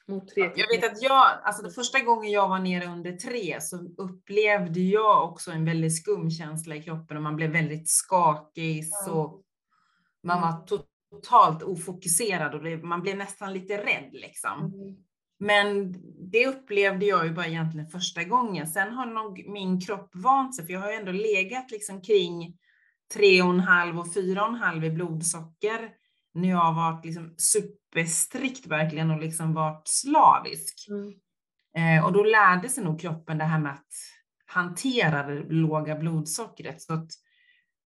[0.07, 3.61] Mot tre Jag vet att jag, alltså det första gången jag var nere under tre
[3.61, 8.87] så upplevde jag också en väldigt skum känsla i kroppen och man blev väldigt skakig.
[8.87, 9.41] Så
[10.23, 10.65] man var
[11.11, 14.59] totalt ofokuserad och man blev nästan lite rädd liksom.
[14.59, 14.95] Mm.
[15.39, 15.95] Men
[16.31, 18.67] det upplevde jag ju bara egentligen första gången.
[18.67, 22.57] Sen har nog min kropp vant sig, för jag har ju ändå legat liksom kring
[23.15, 25.89] 3,5 och 4,5 i blodsocker
[26.35, 30.85] när jag har varit liksom superstrikt verkligen och liksom varit slavisk.
[30.89, 31.13] Mm.
[31.97, 33.87] Eh, och då lärde sig nog kroppen det här med att
[34.45, 36.81] hantera det låga blodsockret.
[36.81, 37.07] Så att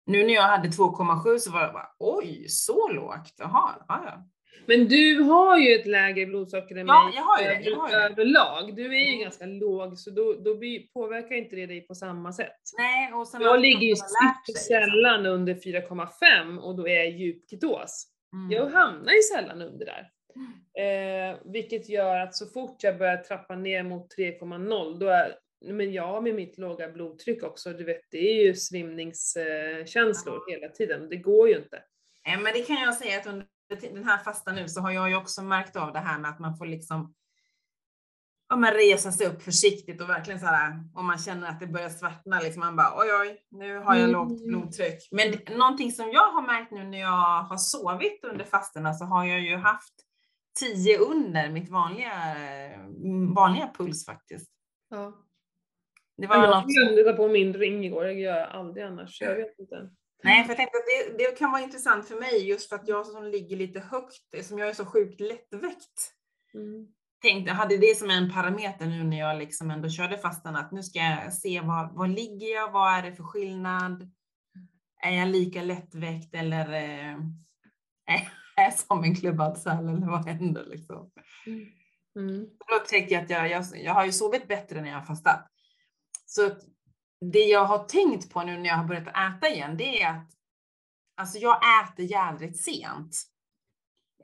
[0.06, 3.34] nu när jag hade 2,7 så var det bara oj, så lågt.
[3.38, 4.26] Jaha, ja.
[4.68, 7.78] Men du har ju ett lägre blodsocker än Ja, mig jag har ju det, jag
[7.78, 7.96] har det.
[8.04, 8.76] överlag.
[8.76, 9.20] Du är ju Mm.
[9.20, 10.60] ganska låg så då, då
[10.94, 12.60] påverkar inte det dig på samma sätt.
[12.78, 14.08] Nej, och sen Jag ligger ju sig,
[14.48, 14.64] liksom.
[14.68, 18.08] sällan under 4,5 och då är jag i djup ketos.
[18.36, 18.52] Mm.
[18.52, 20.12] Jag hamnar ju sällan under där.
[20.84, 25.94] Eh, vilket gör att så fort jag börjar trappa ner mot 3,0 då är men
[25.94, 31.10] jag med mitt låga blodtryck också, du vet det är ju svimningskänslor hela tiden.
[31.10, 31.84] Det går ju inte.
[32.26, 33.48] Nej, men det kan jag säga att under
[33.82, 36.40] den här fastan nu så har jag ju också märkt av det här med att
[36.40, 37.14] man får liksom
[38.50, 41.68] ja, men resa sig upp försiktigt och verkligen så här om man känner att det
[41.68, 44.12] börjar svartna liksom man bara oj oj nu har jag Mm.
[44.12, 45.08] lågt blodtryck.
[45.12, 49.06] Men det- någonting som jag har märkt nu när jag har sovit under fastorna så
[49.06, 49.94] har jag ju haft
[50.60, 52.12] 10 under mitt vanliga,
[53.36, 54.52] vanliga puls faktiskt.
[54.90, 55.14] Ja.
[56.18, 59.22] Det var Jag glömde på min ring igår, det gör jag aldrig annars.
[59.22, 59.90] Jag vet inte.
[60.24, 62.88] Nej, för jag tänkte att det, det kan vara intressant för mig just för att
[62.88, 66.12] jag som ligger lite högt, som jag är så sjukt lättväckt,
[66.54, 66.88] Mm.
[67.22, 70.72] Tänkte, jag hade det som en parameter nu när jag liksom ändå körde fastan, att
[70.72, 74.12] nu ska jag se vad, vad ligger jag, vad är det för skillnad?
[75.02, 77.16] Är jag lika lättväckt eller eh,
[78.56, 81.12] är jag som en klubbad säl eller vad händer liksom?
[82.16, 82.46] Mm.
[82.68, 85.48] Då upptäckte jag att jag, jag, jag har ju sovit bättre när jag har fastat.
[86.26, 86.52] Så
[87.32, 90.32] det jag har tänkt på nu när jag har börjat äta igen, det är att
[91.16, 93.35] alltså jag äter jädrigt sent.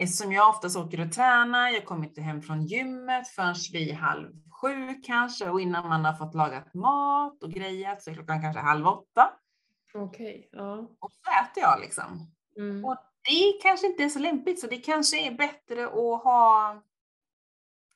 [0.03, 4.33] Eftersom jag oftast åker och tränar, jag kommer inte hem från gymmet förrän vid halv
[4.61, 8.61] sju kanske och innan man har fått lagat mat och grejat så är klockan kanske
[8.61, 9.33] halv åtta.
[9.93, 10.77] Okej, ja.
[10.99, 12.31] Och så äter jag liksom.
[12.57, 12.85] Mm.
[12.85, 12.97] Och
[13.29, 16.81] det kanske inte är så lämpligt så det kanske är bättre att ha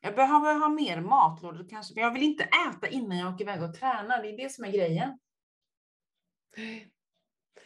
[0.02, 3.64] jag behöver ha mer matlådor kanske, men jag vill inte äta innan jag åker iväg
[3.64, 4.22] och tränar.
[4.22, 5.20] Det är det som är grejen.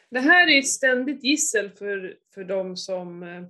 [0.10, 3.44] Det här är ett ständigt gissel för, för de som eh,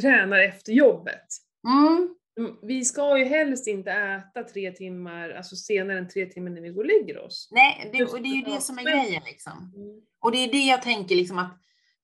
[0.00, 1.26] tränar efter jobbet.
[1.68, 2.14] Mm.
[2.38, 6.60] Mm, Vi ska ju helst inte äta tre timmar, alltså senare än tre timmar när
[6.60, 7.48] vi går och lägger oss.
[7.50, 9.72] Nej, det, och det är ju det, som är grejen liksom.
[9.76, 10.00] Mm.
[10.20, 11.58] Och det är det jag tänker liksom att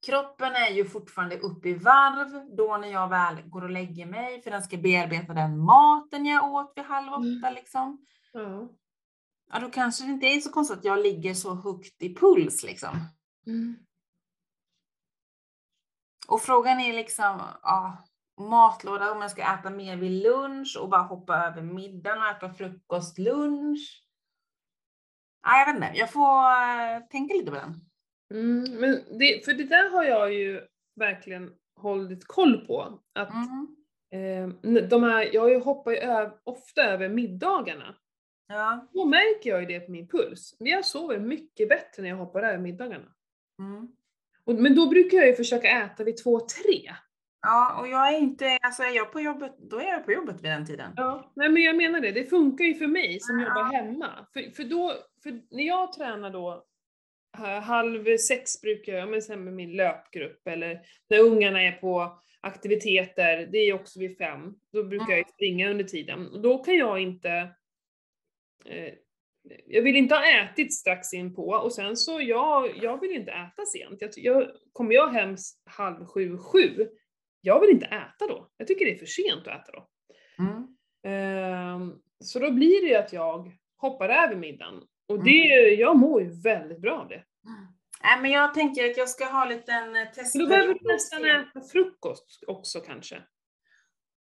[0.06, 4.42] kroppen är ju fortfarande uppe i varv då när jag väl går och lägger mig
[4.42, 8.04] för den ska bearbeta den maten jag åt vid halv åtta liksom.
[8.32, 8.72] Ja.
[9.52, 12.64] Ja, då kanske det inte är så konstigt att jag ligger så högt i puls
[12.64, 12.96] liksom.
[13.46, 13.76] Mm.
[16.28, 18.04] Och frågan är liksom, ja,
[18.40, 22.54] matlåda om jag ska äta mer vid lunch och bara hoppa över middagen och äta
[22.54, 24.04] frukost, lunch.
[25.42, 27.74] Ja, jag vet inte, jag får eh, tänka lite på den.
[28.34, 28.80] Mm.
[28.80, 33.00] Men det, för det där har jag ju verkligen hållit koll på.
[33.14, 33.30] Att,
[34.12, 34.56] Mm.
[34.76, 37.94] eh, de här, jag hoppar ju ofta över middagarna.
[38.46, 38.86] Ja.
[38.92, 40.56] Då märker jag ju det på min puls.
[40.58, 43.12] Jag sover mycket bättre när jag hoppar över middagarna.
[43.58, 43.92] Mm.
[44.54, 46.90] Men då brukar jag ju försöka äta vid två, tre.
[47.42, 50.36] Ja, och jag är inte, alltså är jag på jobbet, då är jag på jobbet
[50.36, 50.92] vid den tiden.
[50.96, 52.10] Ja, nej men jag menar det.
[52.12, 53.48] Det funkar ju för mig som Ja.
[53.48, 54.26] jobbar hemma.
[54.32, 56.64] För, för då, för när jag tränar då,
[57.62, 60.80] halv sex brukar jag, men sen med min löpgrupp eller
[61.10, 65.84] när ungarna är på aktiviteter, det är också vid fem, då brukar jag springa under
[65.84, 66.28] tiden.
[66.28, 67.30] Och då kan jag inte,
[68.64, 68.92] eh,
[69.66, 73.32] jag vill inte ha ätit strax in på och sen så, jag, jag vill inte
[73.32, 74.00] äta sent.
[74.00, 76.88] Jag, jag, kommer jag hem halv sju, sju,
[77.40, 78.50] jag vill inte äta då.
[78.56, 79.88] Jag tycker det är för sent att äta då.
[80.38, 80.66] Mm.
[81.04, 84.82] Ehm, så då blir det ju att jag hoppar över middagen.
[85.08, 85.24] Och Mm.
[85.24, 87.24] det, jag mår ju väldigt bra av det.
[88.02, 90.34] Nej, men jag tänker att jag ska ha en liten eh, test.
[90.34, 93.22] Men då behöver du nästan äta frukost också kanske.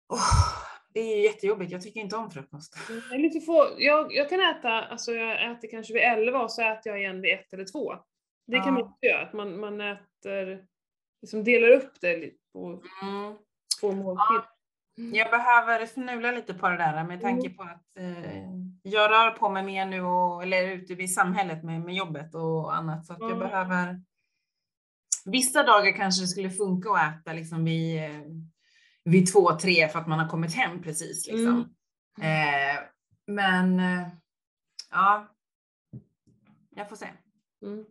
[0.08, 0.65] Åh,
[0.96, 2.76] det är ju jättejobbigt, jag tycker inte om frukost.
[3.10, 6.62] Eller lite få, jag, jag kan äta, alltså jag äter kanske vid 11 och så
[6.62, 7.94] äter jag igen vid ett eller två.
[8.46, 8.72] Det kan Ja.
[8.72, 10.66] man också göra, att man, man äter,
[11.22, 12.66] liksom delar upp det lite på
[13.02, 13.36] Mm.
[13.80, 14.44] två måltider.
[15.12, 18.50] Jag behöver fnula lite på det där med tanke på att eh,
[18.82, 22.76] jag rör på mig mer nu och, eller ute vid samhället med, med jobbet och
[22.76, 23.06] annat.
[23.06, 23.38] Så att jag Mm.
[23.48, 24.00] behöver
[25.24, 28.20] Vissa dagar kanske det skulle funka att äta liksom vid, eh,
[29.06, 31.26] vid två, tre för att man har kommit hem precis.
[31.26, 31.74] Liksom.
[32.20, 32.82] Eh,
[33.26, 34.08] men eh,
[34.90, 35.28] ja,
[36.70, 37.06] jag får se.
[37.62, 37.84] Mm.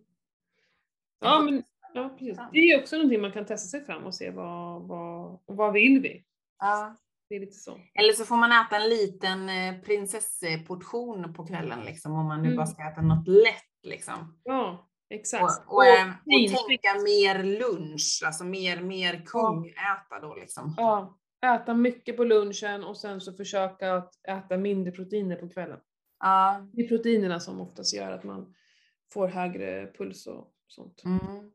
[1.20, 2.38] Ja, men ja, precis.
[2.54, 5.74] Det är ju också någonting man kan testa sig fram och se vad, vad, vad
[5.74, 6.24] vill vi?
[6.60, 6.96] Ja.
[7.30, 7.80] Det är lite så.
[7.94, 12.48] Eller så får man äta en liten eh, prinsessportion på kvällen liksom, om man nu
[12.48, 12.58] Mm.
[12.58, 13.64] bara ska äta något lätt.
[13.84, 14.40] Liksom.
[14.44, 15.68] Ja, exakt.
[15.68, 15.86] Och, och, och
[16.26, 20.74] fin- tänka mer lunch, alltså mer, mer kungäta då liksom.
[20.78, 25.80] Ja, äta mycket på lunchen och sen så försöka att äta mindre proteiner på kvällen.
[26.20, 26.68] Ja.
[26.74, 28.56] Det är proteinerna som oftast gör att man
[29.14, 31.04] får högre puls och sånt.
[31.06, 31.52] Mm.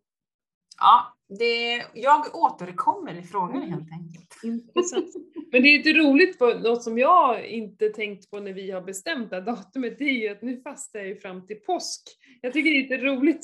[0.80, 3.70] Ja, det, jag återkommer i frågan Mm.
[3.70, 4.40] helt enkelt.
[4.44, 5.06] Intressant.
[5.52, 8.80] Men det är lite roligt, på, något som jag inte tänkt på när vi har
[8.80, 12.02] bestämt det här datumet, det är ju att nu fastar jag ju fram till påsk.
[12.40, 13.40] Jag tycker det är lite roligt,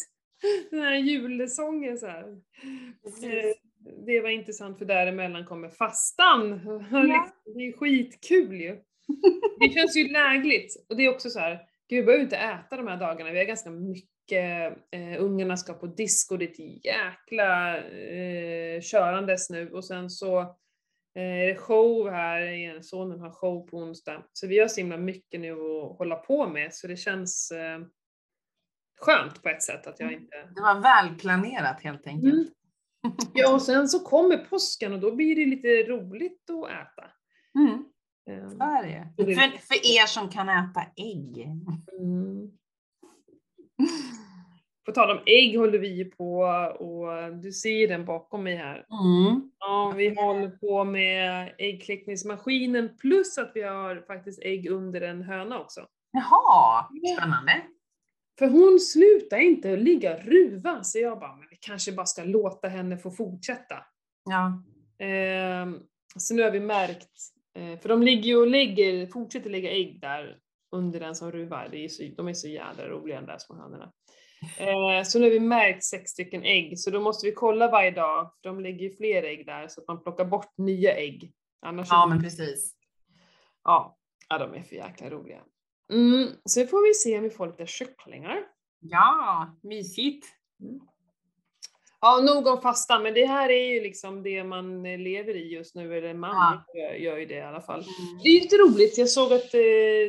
[0.71, 2.29] den här julsången så här.
[3.23, 3.55] Eh,
[4.07, 6.61] Det var intressant för däremellan kommer fastan.
[6.91, 7.31] Ja.
[7.55, 8.79] Det är skitkul ju.
[9.61, 10.87] Det känns ju lägligt.
[10.89, 11.53] Och det är också så här,
[11.89, 14.73] gud vi behöver inte äta de här dagarna, vi har ganska mycket, eh,
[15.19, 20.41] ungarna ska på disco, det är ett jäkla eh, körandes nu och sen så
[21.15, 24.23] eh, är det show här, sonen har show på onsdag.
[24.33, 27.81] Så vi har så himla mycket nu att hålla på med så det känns eh,
[29.01, 32.35] skönt på ett sätt att jag inte Det var välplanerat helt enkelt.
[32.35, 32.47] Mm.
[33.35, 37.11] Ja, och sen så kommer påsken och då blir det lite roligt att äta.
[37.55, 37.85] Mm.
[38.31, 39.25] Ehm, Så är det.
[39.35, 41.49] För, för er som kan äta ägg.
[42.01, 42.51] Mm.
[44.87, 46.39] På tal om ägg håller vi ju på
[46.79, 48.75] och du ser den bakom mig här.
[48.77, 49.51] Mm.
[49.59, 55.61] Ja, vi håller på med äggkläckningsmaskinen plus att vi har faktiskt ägg under en höna
[55.61, 55.87] också.
[56.13, 57.63] Jaha, spännande.
[58.39, 62.69] För hon slutar inte ligga ruva, så jag bara, men vi kanske bara ska låta
[62.69, 63.77] henne få fortsätta.
[64.25, 64.63] Ja.
[65.07, 65.79] Ehm,
[66.17, 67.21] så nu har vi märkt,
[67.55, 70.37] eh, för de ligger ju och lägger, fortsätter lägga ägg där
[70.77, 71.69] under den som ruvar.
[71.71, 73.93] Det är så, de är så jävla roliga de där små hönorna.
[74.59, 77.91] Eh, så nu har vi märkt sex stycken ägg, så då måste vi kolla varje
[77.91, 81.33] dag, de lägger ju fler ägg där, så att man plockar bort nya ägg.
[81.63, 82.75] Annars Ja, men precis.
[83.65, 83.99] ja,
[84.29, 85.43] ja, de är för jäkla roliga.
[85.93, 88.39] Mm, så får vi se om vi får lite kycklingar.
[88.81, 90.27] Ja, mysigt.
[92.01, 95.55] Ja, nog om fastan, men det här är ju liksom det man eh, lever i
[95.55, 96.79] just nu, eller man Ja.
[96.99, 97.81] gör, ju det i alla fall.
[97.81, 98.19] Mm.
[98.23, 99.61] Det är lite roligt, jag såg att eh,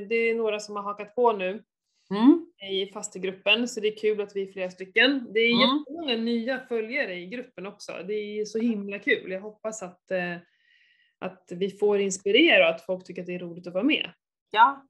[0.09, 1.63] det är några som har hakat på nu
[2.11, 2.45] Mm.
[2.71, 5.27] i fastegruppen, så det är kul att vi är flera stycken.
[5.33, 5.59] Det är Mm.
[5.77, 9.31] jättemånga nya följare i gruppen också, det är så himla kul.
[9.31, 10.35] Jag hoppas att, eh,
[11.19, 14.11] att vi får inspirera och att folk tycker att det är roligt att vara med.
[14.51, 14.85] Ja.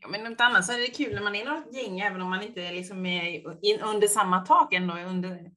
[0.00, 2.30] ja, men inte annat så är det kul när man är något gäng, även om
[2.30, 3.42] man inte liksom är
[3.94, 5.50] under samma tak ändå, under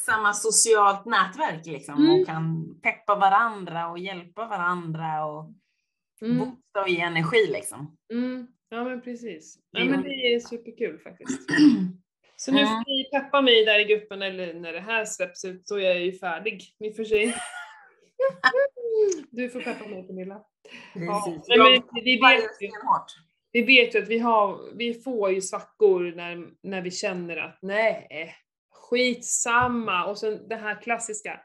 [0.00, 2.20] samma socialt nätverk liksom, Mm.
[2.20, 5.52] och kan peppa varandra och hjälpa varandra och
[6.22, 6.38] Mm.
[6.38, 7.96] boosta och ge energi liksom.
[8.12, 8.46] Mm.
[8.68, 9.58] Ja men precis.
[9.70, 11.40] Ja, men det är superkul faktiskt.
[12.36, 12.70] Så nu Mm.
[12.70, 15.80] får ni peppa mig där i gruppen, eller när det här släpps ut så är
[15.82, 17.34] jag ju färdig i och för sig.
[19.30, 20.40] Du får peppa mig Pernilla.
[20.94, 22.68] Ja, men vi vet ju-.
[23.52, 27.58] Vi vet ju att vi, har, vi får ju svackor när, när vi känner att
[27.62, 28.06] nej,
[28.90, 30.04] skitsamma.
[30.06, 31.40] Och sen det här klassiska,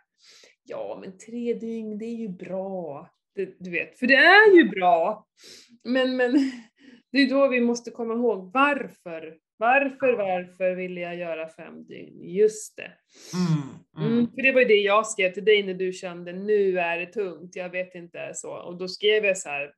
[0.63, 3.09] ja men tre dygn det är ju bra.
[3.35, 5.27] Det, du vet, för det är ju bra.
[5.83, 6.31] Men, men
[7.11, 9.37] det är då vi måste komma ihåg varför.
[9.57, 12.23] Varför, varför ville jag göra fem dygn?
[12.23, 12.91] Just det.
[13.33, 13.61] Mm,
[13.97, 14.27] Mm, mm.
[14.35, 17.05] för det var ju det jag skrev till dig när du kände nu är det
[17.05, 18.51] tungt, jag vet inte så.
[18.51, 19.73] Och då skrev jag så här.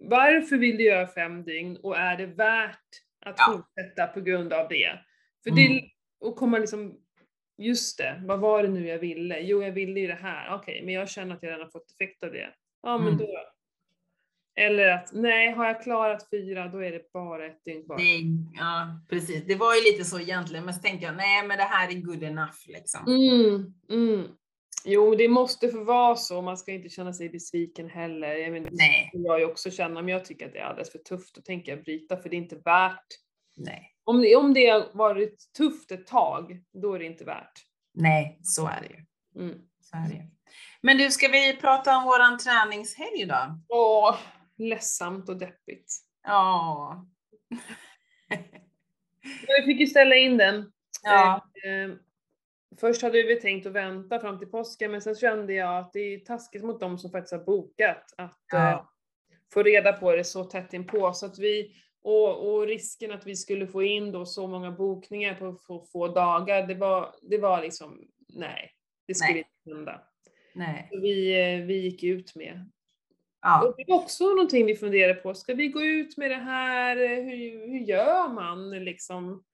[0.00, 2.78] Varför vill du göra fem dygn och är det värt
[3.26, 3.52] att Ja.
[3.52, 4.98] fortsätta på grund av det?
[5.44, 5.72] För Mm.
[5.72, 5.82] det,
[6.24, 6.98] och komma liksom,
[7.58, 9.40] just det, vad var det nu jag ville?
[9.40, 11.90] Jo, jag ville ju det här, okej, men jag känner att jag redan har fått
[11.90, 12.54] effekt av det.
[12.82, 13.18] Ja, men Mm.
[13.18, 13.28] då.
[14.56, 17.98] Eller att, nej, har jag klarat fyra, då är det bara ett dygn kvar.
[18.54, 19.44] Ja, precis.
[19.46, 22.00] Det var ju lite så egentligen, men så tänkte jag, nej men det här är
[22.00, 23.00] good enough liksom.
[23.08, 24.28] Mm, mm.
[24.84, 26.42] Jo, det måste få vara så.
[26.42, 28.34] Man ska inte känna sig besviken heller.
[28.34, 30.98] Jag menar, Nej, jag ju också känna, men jag tycker att det är alldeles för
[30.98, 31.34] tufft.
[31.34, 33.06] Då tänker jag bryta, för det är inte värt.
[33.56, 37.52] nej, Om det, om det har varit tufft ett tag, då är det inte värt.
[37.94, 39.04] nej, så är det ju.
[39.44, 39.58] Mm.
[39.80, 40.26] Så är det.
[40.80, 43.58] Men du, ska vi prata om våran träningshelg då?
[43.68, 44.16] Åh,
[44.58, 45.92] ledsamt och deppigt.
[46.22, 47.06] Ja.
[49.22, 50.72] Vi fick ju ställa in den.
[51.02, 51.44] ja.
[51.64, 51.94] Eh,
[52.80, 56.00] först hade vi tänkt att vänta fram till påsken, men sen kände jag att det
[56.00, 58.90] är taskigt mot de som faktiskt har bokat att eh, Ja.
[59.52, 61.12] få reda på det så tätt inpå.
[61.12, 65.34] Så att vi, och, och risken att vi skulle få in då så många bokningar
[65.34, 68.70] på få, få dagar, det var, det var liksom, nej,
[69.06, 69.48] det skulle Nej.
[69.64, 70.02] inte hända.
[70.54, 70.88] Nej.
[70.92, 72.70] Så vi, eh, vi gick ut med.
[73.42, 73.66] Ja.
[73.66, 76.96] Och det var också någonting vi funderade på, ska vi gå ut med det här,
[76.96, 79.44] hur, hur gör man liksom?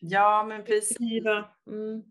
[0.00, 0.98] ja, men precis.
[1.66, 2.02] Mm.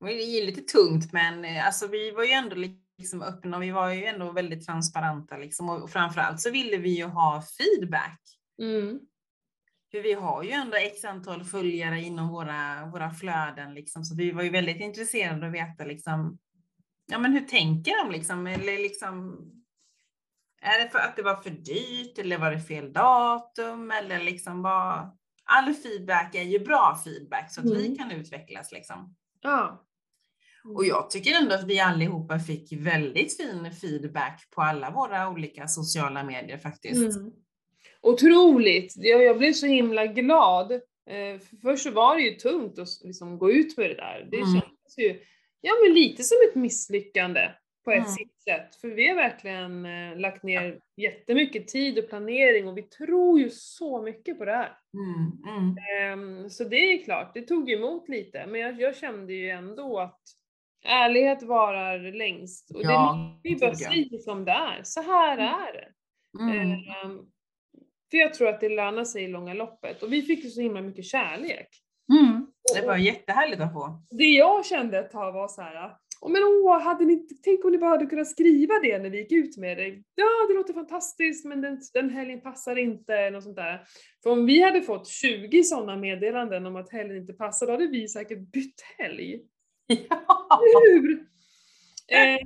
[0.00, 2.56] Det är lite tungt, men eh, alltså, vi var ju ändå
[2.98, 5.36] liksom öppna och vi var ju ändå väldigt transparenta.
[5.36, 5.68] Liksom.
[5.68, 8.20] Och framförallt så ville vi ju ha feedback.
[8.58, 9.00] Mm.
[9.90, 14.04] För vi har ju ändå x antal följare inom våra, våra flöden, liksom.
[14.04, 16.38] så vi var ju väldigt intresserade av att veta liksom,
[17.06, 18.12] ja, men hur tänker de?
[18.12, 18.46] Liksom?
[18.46, 19.38] Eller liksom,
[20.62, 23.90] är det för att det var för dyrt eller var det fel datum?
[23.90, 25.18] Eller liksom vad...
[25.44, 27.98] All feedback är ju bra feedback så att vi Mm.
[27.98, 28.72] kan utvecklas.
[28.72, 29.16] Liksom.
[29.40, 29.86] Ja.
[30.64, 35.68] Och jag tycker ändå att vi allihopa fick väldigt fin feedback på alla våra olika
[35.68, 37.16] sociala medier faktiskt.
[37.16, 37.32] Mm.
[38.02, 38.94] Otroligt!
[38.96, 40.72] Jag, jag blev så himla glad.
[40.72, 44.28] Eh, för först så var det ju tungt att liksom gå ut med det där.
[44.30, 44.48] Det Mm.
[44.52, 45.20] kändes ju
[45.60, 47.50] ja, men lite som ett misslyckande
[47.84, 48.10] på ett Mm.
[48.10, 48.74] sitt sätt.
[48.80, 53.50] För vi har verkligen eh, lagt ner jättemycket tid och planering och vi tror ju
[53.50, 54.78] så mycket på det här.
[54.94, 55.76] Mm, mm.
[56.12, 59.98] Ehm, så det är klart, det tog emot lite, men jag, jag kände ju ändå
[59.98, 60.20] att
[60.84, 62.70] ärlighet varar längst.
[62.74, 65.88] Och Ja, det, vi bara säger som det är, så här är det.
[66.42, 66.78] Mm.
[68.12, 70.02] För jag tror att det lönar sig i långa loppet.
[70.02, 71.68] Och vi fick ju så himla mycket kärlek.
[72.12, 72.46] Mm.
[72.74, 74.02] Det var jättehärligt att få.
[74.10, 75.90] Det jag kände ett tag var så här.
[76.20, 79.18] Åh men åh, hade ni, tänk om ni bara hade kunnat skriva det när vi
[79.18, 80.02] gick ut med det.
[80.14, 83.80] Ja, det låter fantastiskt men den, den helgen passar inte, något sånt där.
[84.22, 87.86] För om vi hade fått 20 sådana meddelanden om att helgen inte passar, då hade
[87.86, 89.40] vi säkert bytt helg.
[90.08, 90.60] Ja.
[90.84, 91.26] Hur?
[92.08, 92.38] Eh,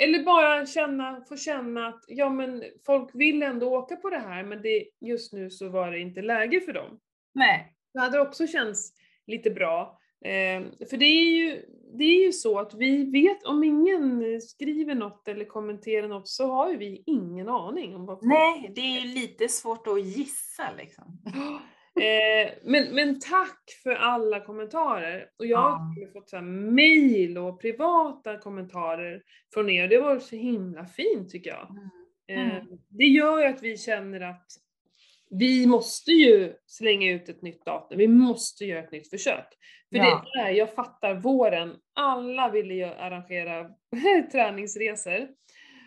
[0.00, 4.44] eller bara känna, få känna att ja men folk vill ändå åka på det här
[4.44, 7.00] men det, just nu så var det inte läge för dem.
[7.34, 7.76] Nej.
[7.92, 8.92] Det hade också känts
[9.26, 9.98] lite bra.
[10.24, 11.64] Eh, för det är, ju,
[11.98, 16.46] det är ju så att vi vet, om ingen skriver något eller kommenterar något så
[16.46, 20.64] har ju vi ingen aning om vad Nej, det är ju lite svårt att gissa
[20.78, 21.18] liksom.
[22.00, 25.28] Eh, men, men tack för alla kommentarer.
[25.38, 25.94] Och jag har Ja.
[26.00, 29.22] med fått så här mail och privata kommentarer
[29.54, 29.88] från er.
[29.88, 31.68] Det var så himla fint tycker jag.
[32.28, 32.66] Eh, Mm.
[32.88, 34.46] det gör ju att vi känner att
[35.30, 37.98] vi måste ju slänga ut ett nytt datum.
[37.98, 39.46] Vi måste göra ett nytt försök.
[39.90, 40.24] För Ja.
[40.34, 41.76] det är, jag fattar våren.
[41.94, 43.70] Alla ville ju arrangera
[44.32, 45.28] träningsresor.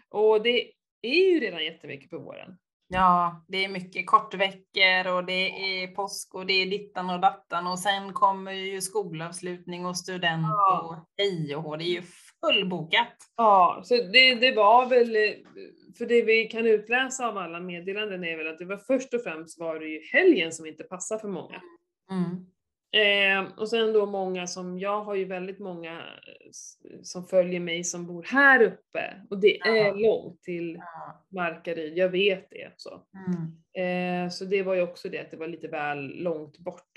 [0.10, 2.58] Och det är ju redan jättemycket på våren.
[2.94, 5.50] Ja, det är mycket kortveckor och det
[5.84, 10.48] är påsk och det är dittan och dattan och sen kommer ju skolavslutning och student
[10.50, 10.82] Ja.
[10.82, 11.78] och hej och.
[11.78, 12.02] Det är ju
[12.46, 13.18] fullbokat.
[13.38, 15.36] Ja, så det, det var väl,
[15.98, 19.24] för det vi kan utläsa av alla meddelanden är väl att det var först och
[19.24, 21.62] främst var det ju helgen som inte passar för många.
[22.12, 22.46] Mm.
[22.94, 26.50] Eh, och sen då många som, jag har ju väldigt många eh,
[27.04, 29.94] som följer mig som bor här uppe och det är Ja.
[29.94, 31.26] långt till Ja.
[31.32, 32.72] Markaryd, jag vet det.
[32.78, 33.04] Så.
[33.28, 34.26] Mm.
[34.26, 36.91] Eh, så det var ju också det att det var lite väl långt bort.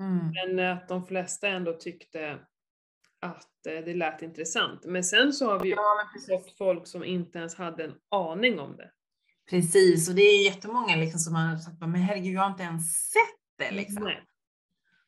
[0.00, 0.54] Mm.
[0.54, 2.38] Men att de flesta ändå tyckte
[3.20, 4.84] att eh, det lät intressant.
[4.84, 8.60] Men sen så har vi ju Ja, fått folk som inte ens hade en aning
[8.60, 8.90] om det.
[9.50, 13.10] Precis, och det är jättemånga liksom som har sagt men herregud, jag har inte ens
[13.10, 14.04] sett det liksom.
[14.04, 14.22] Nej.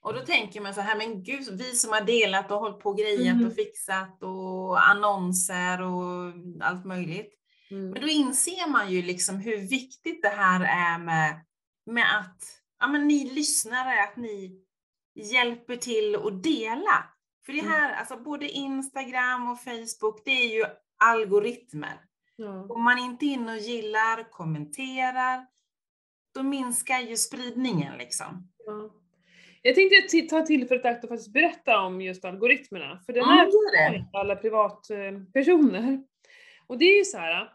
[0.06, 2.90] Och då tänker man så här, men gud, vi som har delat och hållit på
[2.90, 3.46] och grejat Mm.
[3.46, 7.34] och fixat och annonser och allt möjligt.
[7.70, 7.90] Mm.
[7.90, 11.44] Men då inser man ju liksom hur viktigt det här är med,
[11.86, 12.42] med att
[12.80, 14.62] ja, men ni lyssnare, att ni
[15.14, 17.04] hjälper till att dela.
[17.46, 20.64] För det här, alltså både Instagram och Facebook, det är ju
[21.04, 22.00] algoritmer.
[22.36, 22.66] Ja.
[22.68, 25.46] Om man inte inne och gillar, kommenterar,
[26.34, 28.52] då minskar ju spridningen liksom.
[28.66, 28.90] Ja.
[29.66, 33.00] Jag tänkte ta tillfället i akt och faktiskt berätta om just algoritmerna.
[33.06, 33.96] För Mm, här har det.
[33.98, 36.02] inte alla privatpersoner.
[36.66, 37.48] Och det är ju så här.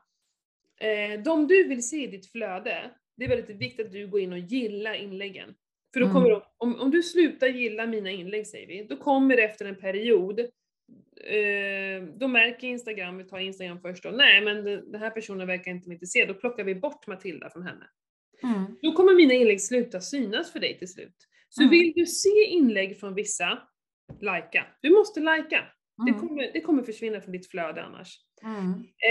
[0.81, 4.19] Eh, de du vill se i ditt flöde, det är väldigt viktigt att du går
[4.19, 5.55] in och gillar inläggen.
[5.93, 6.13] För då Mm.
[6.15, 9.65] kommer de, om, om du slutar gilla mina inlägg säger vi, då kommer det efter
[9.65, 15.01] en period, eh, då märker Instagram, vi tar Instagram först då, nej men den den
[15.01, 17.87] här personen verkar inte intresserad, då plockar vi bort Matilda från henne.
[18.43, 18.77] Mm.
[18.81, 21.15] Då kommer mina inlägg sluta synas för dig till slut.
[21.53, 21.71] Så Mm.
[21.71, 23.59] vill du se inlägg från vissa,
[24.19, 24.65] likea.
[24.81, 25.19] Du måste.
[25.19, 26.19] Det, Mm.
[26.19, 28.17] kommer, det kommer försvinna från ditt flöde annars.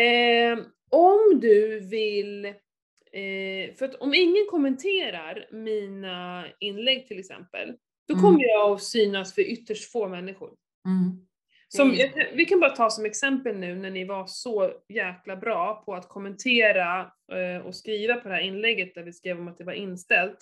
[0.01, 0.59] Eh,
[0.91, 7.75] om du vill, eh, för att om ingen kommenterar mina inlägg till exempel,
[8.09, 8.23] då Mm.
[8.25, 10.51] kommer jag att synas för ytterst få människor.
[10.87, 11.27] Mm.
[11.69, 15.83] Som, Det vi kan bara ta som exempel nu när ni var så jäkla bra
[15.87, 17.01] på att kommentera
[17.33, 20.39] eh, och skriva på det här inlägget där vi skrev om att det var inställt.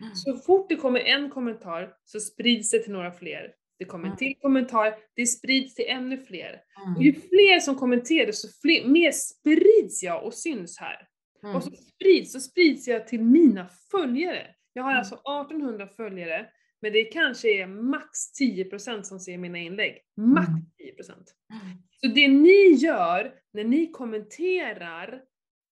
[0.00, 0.14] Mm.
[0.14, 3.52] Så fort det kommer en kommentar så sprids det till några fler.
[3.78, 4.16] Det kommer en Mm.
[4.18, 6.62] till kommentar, det sprids till ännu fler.
[6.86, 6.96] Mm.
[6.96, 11.08] Och ju fler som kommenterar så fler, mer sprids jag och syns här.
[11.42, 11.56] Mm.
[11.56, 14.46] Och så sprids, så sprids jag till mina följare.
[14.72, 14.98] Jag har Mm.
[14.98, 16.46] alltså 1800 följare,
[16.82, 19.98] men det kanske är max 10% som ser mina inlägg.
[20.16, 20.60] Max Mm.
[20.78, 21.34] 10%.
[21.52, 21.76] Mm.
[22.00, 25.22] Så det ni gör när ni kommenterar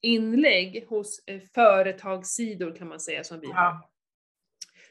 [0.02, 3.54] inlägg hos eh, företagssidor kan man säga som vi har.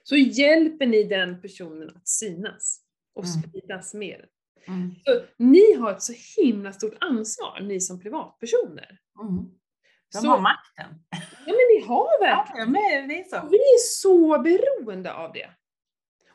[0.09, 2.81] Så hjälper ni den personen att synas
[3.15, 3.43] och Mm.
[3.43, 4.27] spridas mer.
[4.67, 4.95] Mm.
[5.05, 8.99] Så ni har ett så himla stort ansvar, ni som privatpersoner.
[9.23, 9.45] Mm.
[10.13, 10.95] De Så, har makten.
[11.47, 13.49] ja men ni har verkligen Ja, det är så.
[13.51, 15.51] Vi är så beroende av det.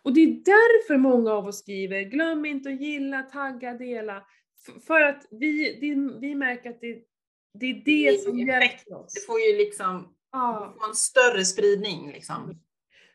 [0.02, 4.24] Och det är därför många av oss skriver, glöm inte att gilla, tagga, dela.
[4.88, 7.04] För att vi, det, vi märker att det,
[7.60, 8.48] det är det ger som effekt.
[8.88, 9.14] hjälper oss.
[9.14, 10.76] Det får ju liksom Ja.
[10.80, 12.60] få en större spridning liksom.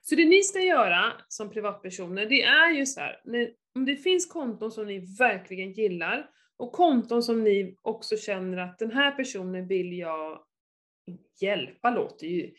[0.08, 3.96] Så det ni ska göra som privatpersoner, det är ju så här, när, om det
[3.96, 9.10] finns konton som ni verkligen gillar och konton som ni också känner att den här
[9.10, 10.40] personen vill jag
[11.40, 12.50] hjälpa, låter ju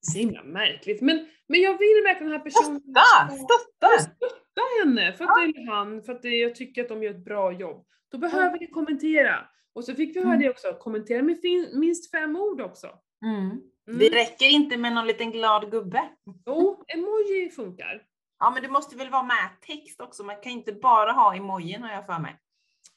[0.00, 3.36] så himla märkligt, men, men jag vill verkligen den här personen Stötta!
[3.36, 3.98] Stötta!
[3.98, 7.10] stötta henne för att det är han, för att det, jag tycker att de gör
[7.10, 7.86] ett bra jobb.
[8.12, 9.48] Då behöver ni kommentera.
[9.74, 10.40] Och så fick vi höra Mm.
[10.42, 11.38] det också, kommentera med
[11.72, 12.86] minst fem ord också.
[13.24, 13.71] Mm.
[13.88, 13.98] Mm.
[13.98, 16.08] Det räcker inte med någon liten glad gubbe.
[16.46, 18.02] Jo, emoji funkar.
[18.38, 20.24] Ja, men det måste väl vara med text också.
[20.24, 22.36] Man kan inte bara ha emojin har jag för mig.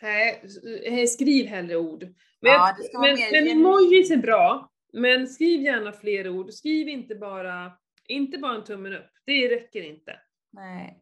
[0.01, 0.43] Nej,
[0.85, 2.03] eh, skriv hellre ord.
[2.41, 6.53] Men, Ja, men, men emojis är bra, men skriv gärna fler ord.
[6.53, 7.71] Skriv inte bara,
[8.07, 9.11] inte bara en tummen upp.
[9.25, 10.19] Det räcker inte.
[10.51, 11.01] Nej.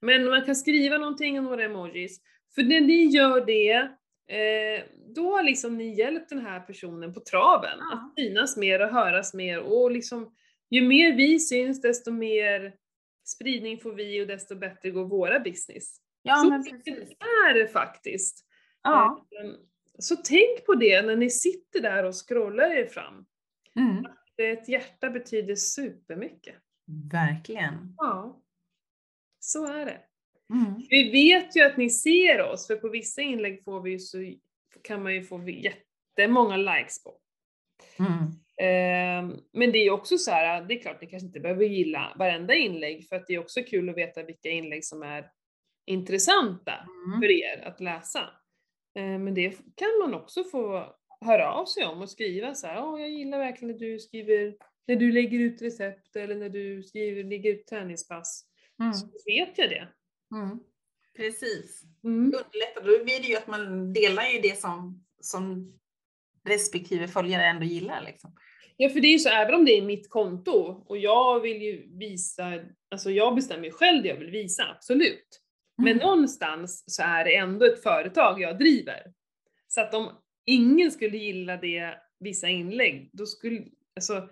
[0.00, 2.20] Men man kan skriva någonting och några emojis.
[2.54, 3.88] För när ni gör det,
[4.28, 7.92] eh, då har liksom ni hjälpt den här personen på traven Ja.
[7.96, 10.34] att synas mer och höras mer och liksom
[10.70, 12.74] ju mer vi syns desto mer
[13.26, 15.96] spridning får vi och desto bättre går våra business.
[16.22, 17.10] Ja, så men precis.
[17.48, 18.44] är det faktiskt.
[18.82, 19.26] Ja.
[19.44, 19.50] Eh,
[19.98, 23.26] Så tänk på det när ni sitter där och scrollar er fram.
[23.76, 24.04] Mm.
[24.36, 26.54] Ett hjärta betyder supermycket.
[27.12, 27.94] Verkligen.
[27.96, 28.42] Ja,
[29.40, 30.00] så är det.
[30.54, 30.74] Mm.
[30.90, 34.32] Vi vet ju att ni ser oss, för på vissa inlägg får vi ju så,
[34.82, 37.14] kan man ju få jättemånga likes på.
[37.98, 38.22] Mm.
[38.60, 42.12] Eh, Men det är också så här, det är klart ni kanske inte behöver gilla
[42.18, 45.30] varenda inlägg, för att det är också kul att veta vilka inlägg som är
[45.86, 46.74] intressanta
[47.06, 47.20] Mm.
[47.20, 48.20] för er att läsa.
[48.98, 52.84] Eh, Men det kan man också få höra av sig om och skriva så här,
[52.84, 56.82] åh jag gillar verkligen när du skriver, när du lägger ut recept eller när du
[56.82, 58.44] skriver, lägger ut träningspass.
[58.80, 58.92] Mm.
[58.94, 59.88] Så vet jag det.
[60.34, 60.58] Mm.
[61.16, 61.82] Precis.
[62.04, 62.24] Mm.
[62.24, 62.80] Underlättar.
[62.84, 65.74] Då blir det ju att man delar ju det som, som
[66.44, 68.02] respektive följare ändå gillar.
[68.02, 68.36] Liksom.
[68.76, 71.62] Ja, för det är ju så, även om det är mitt konto och jag vill
[71.62, 72.44] ju visa,
[72.90, 75.40] alltså jag bestämmer ju själv det jag vill visa, absolut.
[75.76, 75.98] Men Mm.
[75.98, 79.12] någonstans så är det ändå ett företag jag driver.
[79.68, 80.10] Så att om
[80.46, 83.64] ingen skulle gilla det, vissa inlägg, då skulle,
[83.96, 84.28] alltså,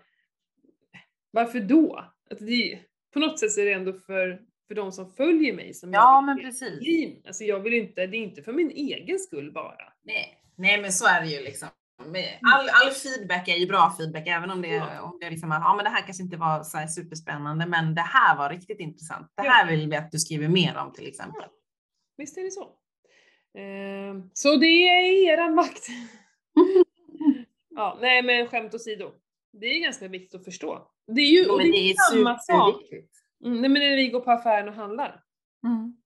[1.30, 2.12] varför då?
[2.30, 2.78] Att det,
[3.12, 6.20] på något sätt så är det ändå för, för de som följer mig som Ja,
[6.20, 7.26] men precis.
[7.26, 9.92] Alltså jag vill inte, det är inte för min egen skull bara.
[10.04, 10.42] Nej.
[10.56, 11.68] Nej, men så är det ju liksom.
[12.06, 15.00] Med- All, all feedback är ju bra feedback, även om det, Ja.
[15.02, 17.66] om det är liksom att ja, men det här kanske inte var så här superspännande,
[17.66, 19.32] men det här var riktigt intressant.
[19.36, 19.50] Det Ja.
[19.50, 21.44] här vill vi att du skriver mer om till exempel.
[22.16, 22.72] Visst är det så.
[23.58, 25.86] Ehm, så det är eran makt.
[27.70, 29.10] ja, nej men skämt åsido.
[29.52, 30.88] Det är ganska viktigt att förstå.
[31.06, 32.82] Det är ju och men det är samma sak.
[33.44, 35.24] Mm, nej men när vi går på affären och handlar.
[35.66, 35.96] Mm.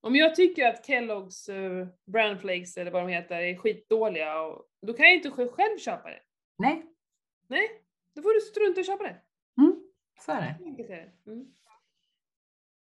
[0.00, 4.66] Om jag tycker att Kellogg's uh, brand flakes eller vad de heter är skitdåliga, och,
[4.86, 6.20] då kan jag inte själv köpa det.
[6.58, 6.86] Nej,
[7.48, 7.68] Nej,
[8.14, 9.20] då får du strunta och köpa det.
[9.60, 9.82] mm.
[10.20, 10.38] så det.
[10.38, 11.30] Är det.
[11.30, 11.52] Mm.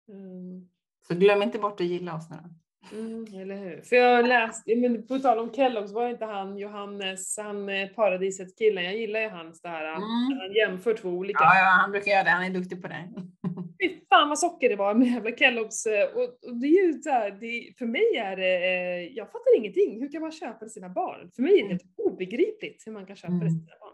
[0.10, 0.70] Mm.
[1.08, 2.50] Så glöm inte bort att gilla oss nu då.
[2.92, 3.82] Mm, eller hur?
[3.82, 8.84] För jag läste, men på tal om Kellogg's, var inte han Johannes, han eh, paradiset-killen,
[8.84, 10.02] jag gillar ju hans det här, Mm.
[10.40, 11.40] han jämför två olika.
[11.44, 12.30] Ja, ja, han brukar göra det.
[12.30, 13.10] Han är duktig på det.
[13.84, 15.88] Fy fan vad socker det var med jävla Kellogg's.
[15.88, 19.28] eh, Och, och det är ju så här, det, för mig är det, eh, jag
[19.28, 20.02] fattar ingenting.
[20.02, 21.32] Hur kan man köpa det till sina barn?
[21.36, 23.60] För mig är det helt obegripligt hur man kan köpa det till Mm.
[23.66, 23.94] sina barn.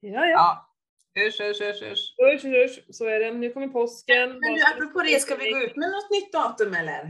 [0.00, 0.28] Ja, ja.
[0.28, 0.64] Ja.
[1.26, 2.14] Usch, usch, usch, usch.
[2.34, 2.94] Usch, usch, usch.
[2.94, 3.32] Så är det.
[3.32, 4.28] Nu kommer påsken.
[4.28, 7.00] Men du, apropå det, ska vi gå ut med något nytt datum eller?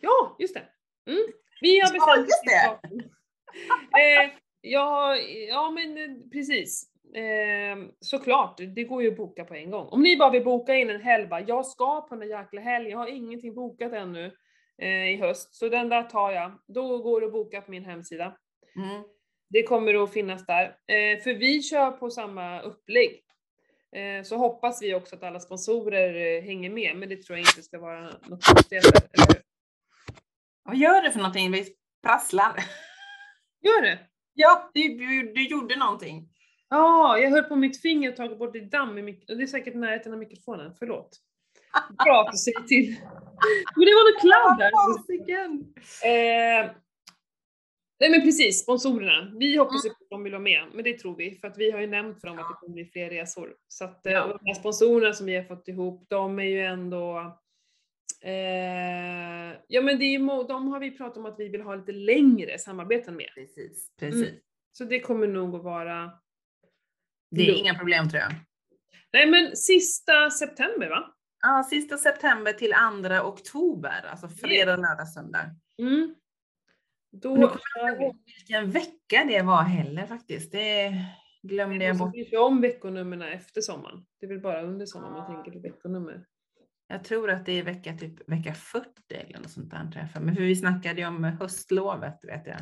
[0.00, 0.64] Ja, just det.
[1.10, 1.26] Mm.
[1.60, 2.88] Vi har Ja, bestämt just det.
[4.00, 4.30] eh,
[4.60, 5.16] ja,
[5.48, 6.90] ja, men eh, precis.
[7.14, 9.88] Eh, såklart, det går ju att boka på en gång.
[9.88, 12.60] Om ni bara vill boka in en helg, bara, jag ska på den där jäkla
[12.60, 14.32] helgen, jag har ingenting bokat ännu
[14.82, 16.52] eh, i höst, så den där tar jag.
[16.66, 18.36] Då går det att boka på min hemsida.
[18.76, 19.02] Mm.
[19.48, 20.64] Det kommer att finnas där.
[20.64, 23.22] Eh, för vi kör på samma upplägg.
[23.96, 27.48] Eh, så hoppas vi också att alla sponsorer eh, hänger med, men det tror jag
[27.48, 29.35] inte ska vara något hur?
[30.66, 31.52] Vad gör du för någonting?
[31.52, 31.66] Vi
[32.06, 32.52] prasslar.
[33.62, 33.98] Gör det?
[34.34, 36.28] Ja, du, du, du gjorde någonting.
[36.68, 39.46] Ja, jag höll på mitt finger och tagit bort det damm i mik- Det är
[39.46, 41.08] säkert närheten av mikrofonen, förlåt.
[42.04, 42.96] Bra att du säger till.
[43.76, 44.70] Men det var något kladd där.
[46.04, 46.70] Eh,
[48.00, 49.32] nej men precis, sponsorerna.
[49.38, 51.34] Vi hoppas ju på att de vill vara med, men det tror vi.
[51.34, 53.54] För att vi har ju nämnt för dem att det kommer bli fler resor.
[53.68, 54.26] Så att eh, Ja.
[54.26, 57.32] de här sponsorerna som vi har fått ihop, de är ju ändå
[58.26, 60.18] Eh, ja men det är ju,
[60.48, 63.28] de har vi pratat om att vi vill ha lite längre samarbeten med.
[63.34, 64.34] Precis, precis.
[64.72, 66.12] Så det kommer nog att vara...
[67.30, 67.60] Det är lugnt.
[67.60, 68.32] inga problem tror jag.
[69.12, 71.14] Nej men sista september va?
[71.40, 75.50] Ja, sista september till andra oktober, alltså fredag, lördag, söndag.
[75.78, 76.14] Mm.
[77.12, 80.52] Då Nu kommer jag inte ihåg vilken vecka det var heller faktiskt.
[80.52, 80.94] Det
[81.42, 82.12] glömde jag bort.
[82.12, 84.06] bryr sig om veckonumren efter sommaren.
[84.20, 86.24] Det är väl bara under sommaren man tänker på veckonummer.
[86.88, 90.10] Jag tror att det är vecka, typ, vecka 40 eller något sånt där.
[90.14, 90.22] jag.
[90.22, 92.58] Men för vi snackade ju om höstlovet vet jag.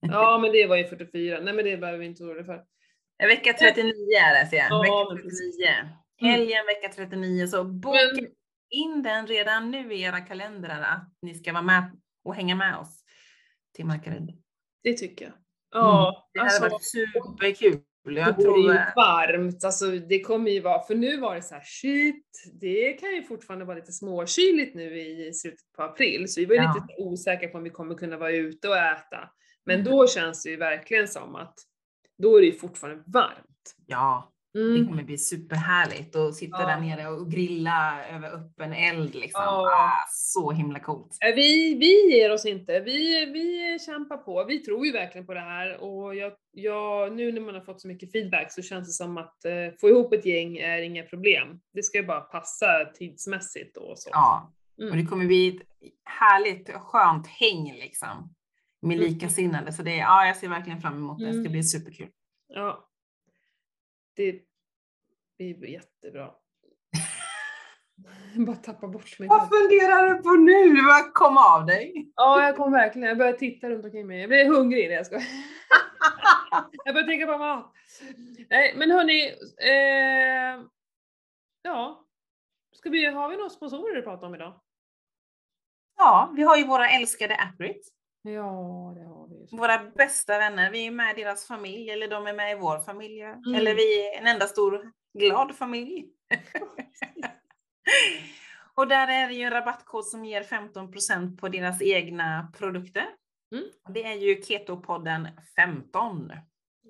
[0.00, 2.64] Ja men det var ju 44, nej men det behöver vi inte oroa för.
[3.16, 4.66] Ja, Vecka 39 är det ser jag.
[4.70, 5.56] Ja, vecka precis.
[5.56, 6.30] 39.
[6.30, 7.46] Helgen vecka 39.
[7.46, 8.26] Så boka Men,
[8.70, 12.76] in den redan nu i era kalendrar att ni ska vara med och hänga med
[12.76, 13.04] oss
[13.76, 14.42] till Markaryd.
[14.82, 15.34] det tycker jag.
[15.70, 16.68] Ja, Det hade alltså.
[16.68, 17.80] varit superkul.
[18.04, 21.34] Det Jag vore tror, ju eh, varmt, alltså det kommer ju vara, för nu var
[21.34, 22.26] det så här shit,
[22.60, 26.54] det kan ju fortfarande vara lite småkyligt nu i slutet på april, så vi var
[26.54, 26.74] ju Ja.
[26.88, 29.30] lite osäkra på om vi kommer kunna vara ute och äta.
[29.66, 29.92] Men Mm.
[29.92, 31.54] då känns det ju verkligen som att
[32.18, 33.74] då är det ju fortfarande varmt.
[33.86, 34.88] ja, det Mm.
[34.88, 36.66] kommer bli superhärligt att sitta Ja.
[36.66, 39.42] där nere och grilla över öppen eld liksom.
[39.44, 39.70] Ja.
[39.74, 41.16] Ah, så himla coolt.
[41.28, 44.44] Eh, Vi, vi ger oss inte, vi, vi kämpar på.
[44.48, 47.80] Vi tror ju verkligen på det här och jag, jag, nu när man har fått
[47.80, 51.02] så mycket feedback så känns det som att eh, få ihop ett gäng är inga
[51.02, 51.60] problem.
[51.74, 52.66] Det ska ju bara passa
[52.98, 54.10] tidsmässigt och så.
[54.12, 54.98] Ja, Och Mm.
[54.98, 55.62] det kommer bli ett
[56.04, 58.34] härligt skönt häng liksom.
[58.82, 59.08] Med Mm.
[59.12, 59.72] likasinnade.
[59.72, 61.24] Så det ja, jag ser verkligen fram emot det.
[61.26, 61.52] Det ska Mm.
[61.52, 62.08] bli superkul.
[62.48, 62.88] Ja.
[64.14, 64.42] Det
[65.38, 66.34] blir jättebra.
[68.34, 69.28] Jag bara tappa bort mig.
[69.28, 70.76] Vad funderar du på nu?
[71.12, 72.12] Kom av dig?
[72.16, 73.08] Ja, jag kom verkligen.
[73.08, 74.20] Jag började titta runt omkring mig.
[74.20, 75.20] Jag blev hungrig när jag ska.
[76.84, 77.72] Jag började tänka på mat.
[78.50, 79.26] Nej, men hörni.
[79.58, 80.66] Eh,
[81.62, 82.06] ja.
[82.72, 84.60] Ska vi, har vi några sponsorer att prata om idag?
[85.96, 87.88] Ja, vi har ju våra älskade Apprit.
[88.22, 89.21] Ja, det har vi.
[89.50, 90.70] Våra bästa vänner.
[90.70, 93.20] Vi är med i deras familj eller de är med i vår familj.
[93.20, 93.54] Mm.
[93.54, 96.06] Eller vi är en enda stor glad familj.
[98.74, 103.06] Och där är det ju en rabattkod som ger 15% på deras egna produkter.
[103.54, 103.64] Mm.
[103.88, 106.32] Det är ju Ketopodden 15.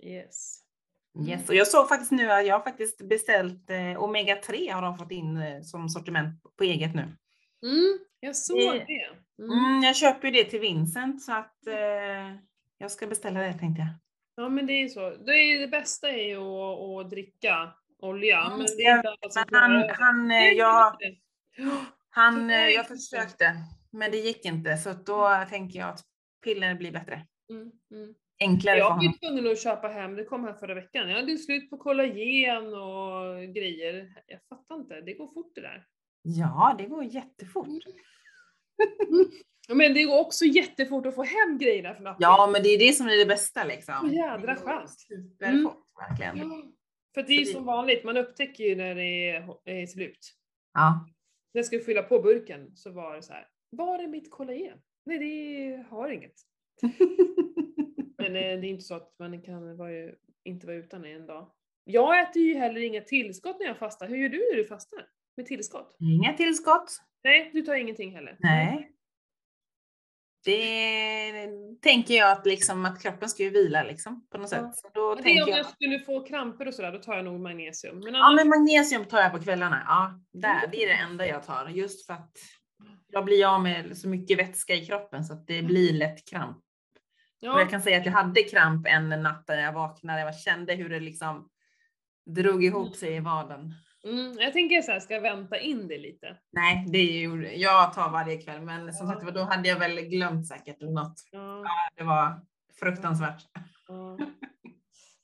[0.02, 0.58] Yes.
[1.28, 1.48] Yes.
[1.48, 4.98] Och jag såg faktiskt nu att jag har faktiskt beställt eh, Omega 3 har de
[4.98, 7.16] fått in eh, som sortiment på eget nu.
[7.62, 9.42] Mm, jag såg Det- det.
[9.42, 9.58] Mm.
[9.58, 12.36] Mm, jag köper ju det till Vincent så att eh,
[12.78, 13.88] jag ska beställa det tänkte jag.
[14.36, 15.10] Ja, men det är så.
[15.10, 18.40] Det, är, det bästa är ju att, att dricka olja.
[18.40, 20.96] Mm, men det är inte alla Men han, han, eh, jag,
[22.10, 23.56] han, eh, jag försökte
[23.92, 26.00] men det gick inte så då tänker jag att
[26.44, 27.26] piller blir bättre.
[27.50, 28.14] Mm, mm.
[28.40, 31.08] Enklare Jag var ju tvungen att köpa hem, det kom här förra veckan.
[31.08, 34.14] Jag hade ju slut på kollagen och grejer.
[34.26, 35.86] Jag fattar inte, det går fort det där.
[36.22, 37.68] Ja, det går jättefort.
[39.68, 42.18] Ja, Men det går också jättefort att få hem grejerna från appen.
[42.20, 43.94] Ja, men det är det som är det bästa liksom.
[44.08, 44.90] Så jädra Det skönt.
[44.90, 45.76] Superfort,
[46.10, 46.36] verkligen.
[46.50, 46.62] Ja,
[47.14, 50.34] För det är det- som vanligt, man upptäcker ju när det är, slut.
[50.74, 51.06] Ja.
[51.54, 53.48] När jag skulle fylla på burken så var det så här.
[53.70, 54.78] var är mitt kollagen?
[55.06, 56.34] Nej, det har inget.
[58.18, 59.90] Men eh, det är inte så att man kan vara,
[60.44, 61.50] inte vara utan en dag.
[61.84, 64.08] Jag äter ju heller inga tillskott när jag fastar.
[64.08, 65.06] Hur gör du när du fastar?
[65.36, 65.96] Med tillskott?
[66.00, 66.96] Inga tillskott.
[67.24, 68.36] Nej, du tar ingenting heller?
[68.38, 68.88] Nej.
[70.44, 71.48] Det
[71.82, 74.58] tänker jag att, liksom, att kroppen ska ju vila liksom, på något Ja.
[74.58, 74.76] sätt.
[74.76, 77.14] Så då Ja, det är om jag, jag skulle få kramper och sådär, då tar
[77.16, 77.98] jag nog magnesium.
[77.98, 79.82] Men ja annars, men magnesium tar jag på kvällarna.
[79.86, 80.70] Ja, där, Mm.
[80.70, 81.68] det är det enda jag tar.
[81.68, 82.36] Just för att
[83.08, 86.56] jag blir av med så mycket vätska i kroppen så att det blir lätt kramp.
[86.56, 86.62] Och
[87.48, 90.20] ja, jag kan säga att jag hade kramp en natt när jag vaknade.
[90.20, 91.48] Jag kände hur det liksom
[92.26, 93.74] drog ihop sig i vaden.
[94.06, 96.36] Mm, jag tänker så här, ska jag vänta in det lite?
[96.52, 100.00] Nej, det är ju, jag tar varje kväll, men som sagt då hade jag väl
[100.00, 101.14] glömt säkert något.
[101.30, 101.64] Ja,
[101.96, 102.40] Det var
[102.80, 103.42] fruktansvärt.
[103.88, 104.18] ja.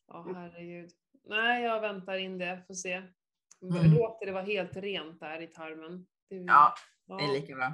[0.08, 0.90] ja herregud.
[1.28, 2.92] Nej, jag väntar in det, får se.
[3.62, 3.92] Mm.
[3.94, 6.06] Låter det vara helt rent där i tarmen.
[6.30, 6.74] Det är, Ja,
[7.06, 7.72] ja, det är lika bra.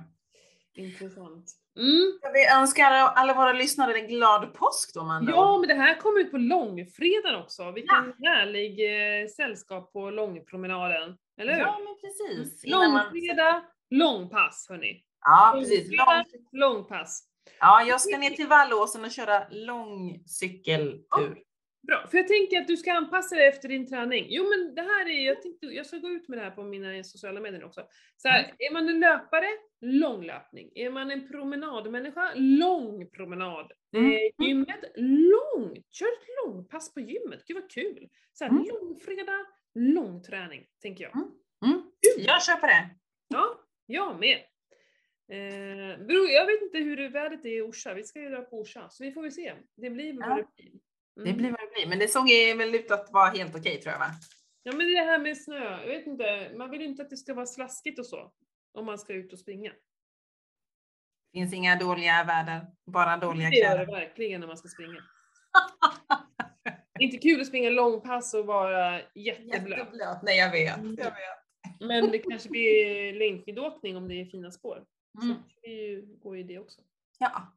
[0.75, 1.53] intressant.
[1.77, 2.19] Mm.
[2.35, 5.33] Vi önskar alla våra lyssnare en glad påsk då, Amanda.
[5.33, 7.71] Ja, men det här kommer ut på långfredagen också.
[7.71, 8.81] Vilken härlig
[9.23, 11.17] eh, sällskap på långpromenaden.
[11.41, 11.61] Eller hur?
[11.61, 12.65] ja men precis.
[12.65, 15.03] Innan man- Långfredag, långpass hörni.
[15.21, 15.91] Ja, precis.
[15.91, 16.75] Långfredag, Lång...
[16.75, 17.23] långpass.
[17.61, 21.39] Ja, jag ska ner till Vallåsen och köra lång cykeltur.
[21.87, 24.27] Bra, för jag tänker att du ska anpassa dig efter din träning.
[24.29, 26.63] Jo men det här är, jag tänkte, jag ska gå ut med det här på
[26.63, 27.87] mina sociala medier också.
[28.17, 28.57] Så här, Mm.
[28.59, 29.47] är man en löpare,
[29.81, 30.71] lång löpning.
[30.75, 33.73] Är man en promenadmänniska, lång promenad.
[33.97, 34.11] Mm.
[34.13, 35.83] Eh, gymmet, lång.
[35.91, 38.09] Kör ett långpass på gymmet, gud vad kul.
[38.33, 38.65] Så här, Mm.
[38.69, 41.17] långfredag, lång träning, tänker jag.
[41.17, 41.83] Mm.
[42.19, 42.91] Jag köper det.
[43.29, 44.39] Ja, jag med.
[45.29, 48.61] Eh, bro, jag vet inte hur vädret är i Orsa, vi ska ju dra på
[48.61, 49.53] Orsa, så vi får väl se.
[49.77, 50.37] Det blir vad Ja.
[50.37, 50.73] det blir.
[51.17, 51.37] Det Mm.
[51.37, 51.87] blir vad det blir.
[51.89, 54.11] Men det såg väl ut att vara helt okej tror jag va?
[54.63, 57.35] Ja men det här med snö, jag vet inte, man vill inte att det ska
[57.35, 58.33] vara slaskigt och så.
[58.75, 59.73] Om man ska ut och springa.
[61.33, 64.01] Finns inga dåliga väder, bara dåliga Det gör det kläder.
[64.01, 65.01] verkligen när man ska springa.
[67.01, 69.79] inte kul att springa långpass och vara jätteblöt.
[69.79, 70.23] Jätteblöt.
[70.23, 70.77] Nej jag vet.
[70.79, 70.95] Mm.
[70.99, 71.81] Jag vet.
[71.81, 74.85] Men det kanske blir längdskidåkning om det är fina spår.
[75.23, 75.35] Mm.
[75.37, 76.81] Så det går ju det också.
[77.19, 77.53] Ja.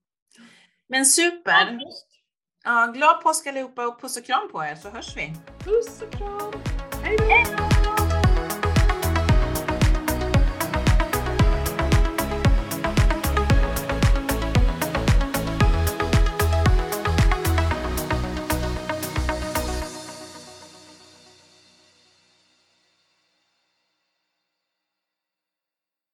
[0.87, 1.79] Men super.
[2.67, 5.33] Ja, glad påsk allihopa och puss och kram på er så hörs vi.
[5.63, 6.53] Puss och kram!
[7.03, 7.17] Hej
[7.57, 7.76] då!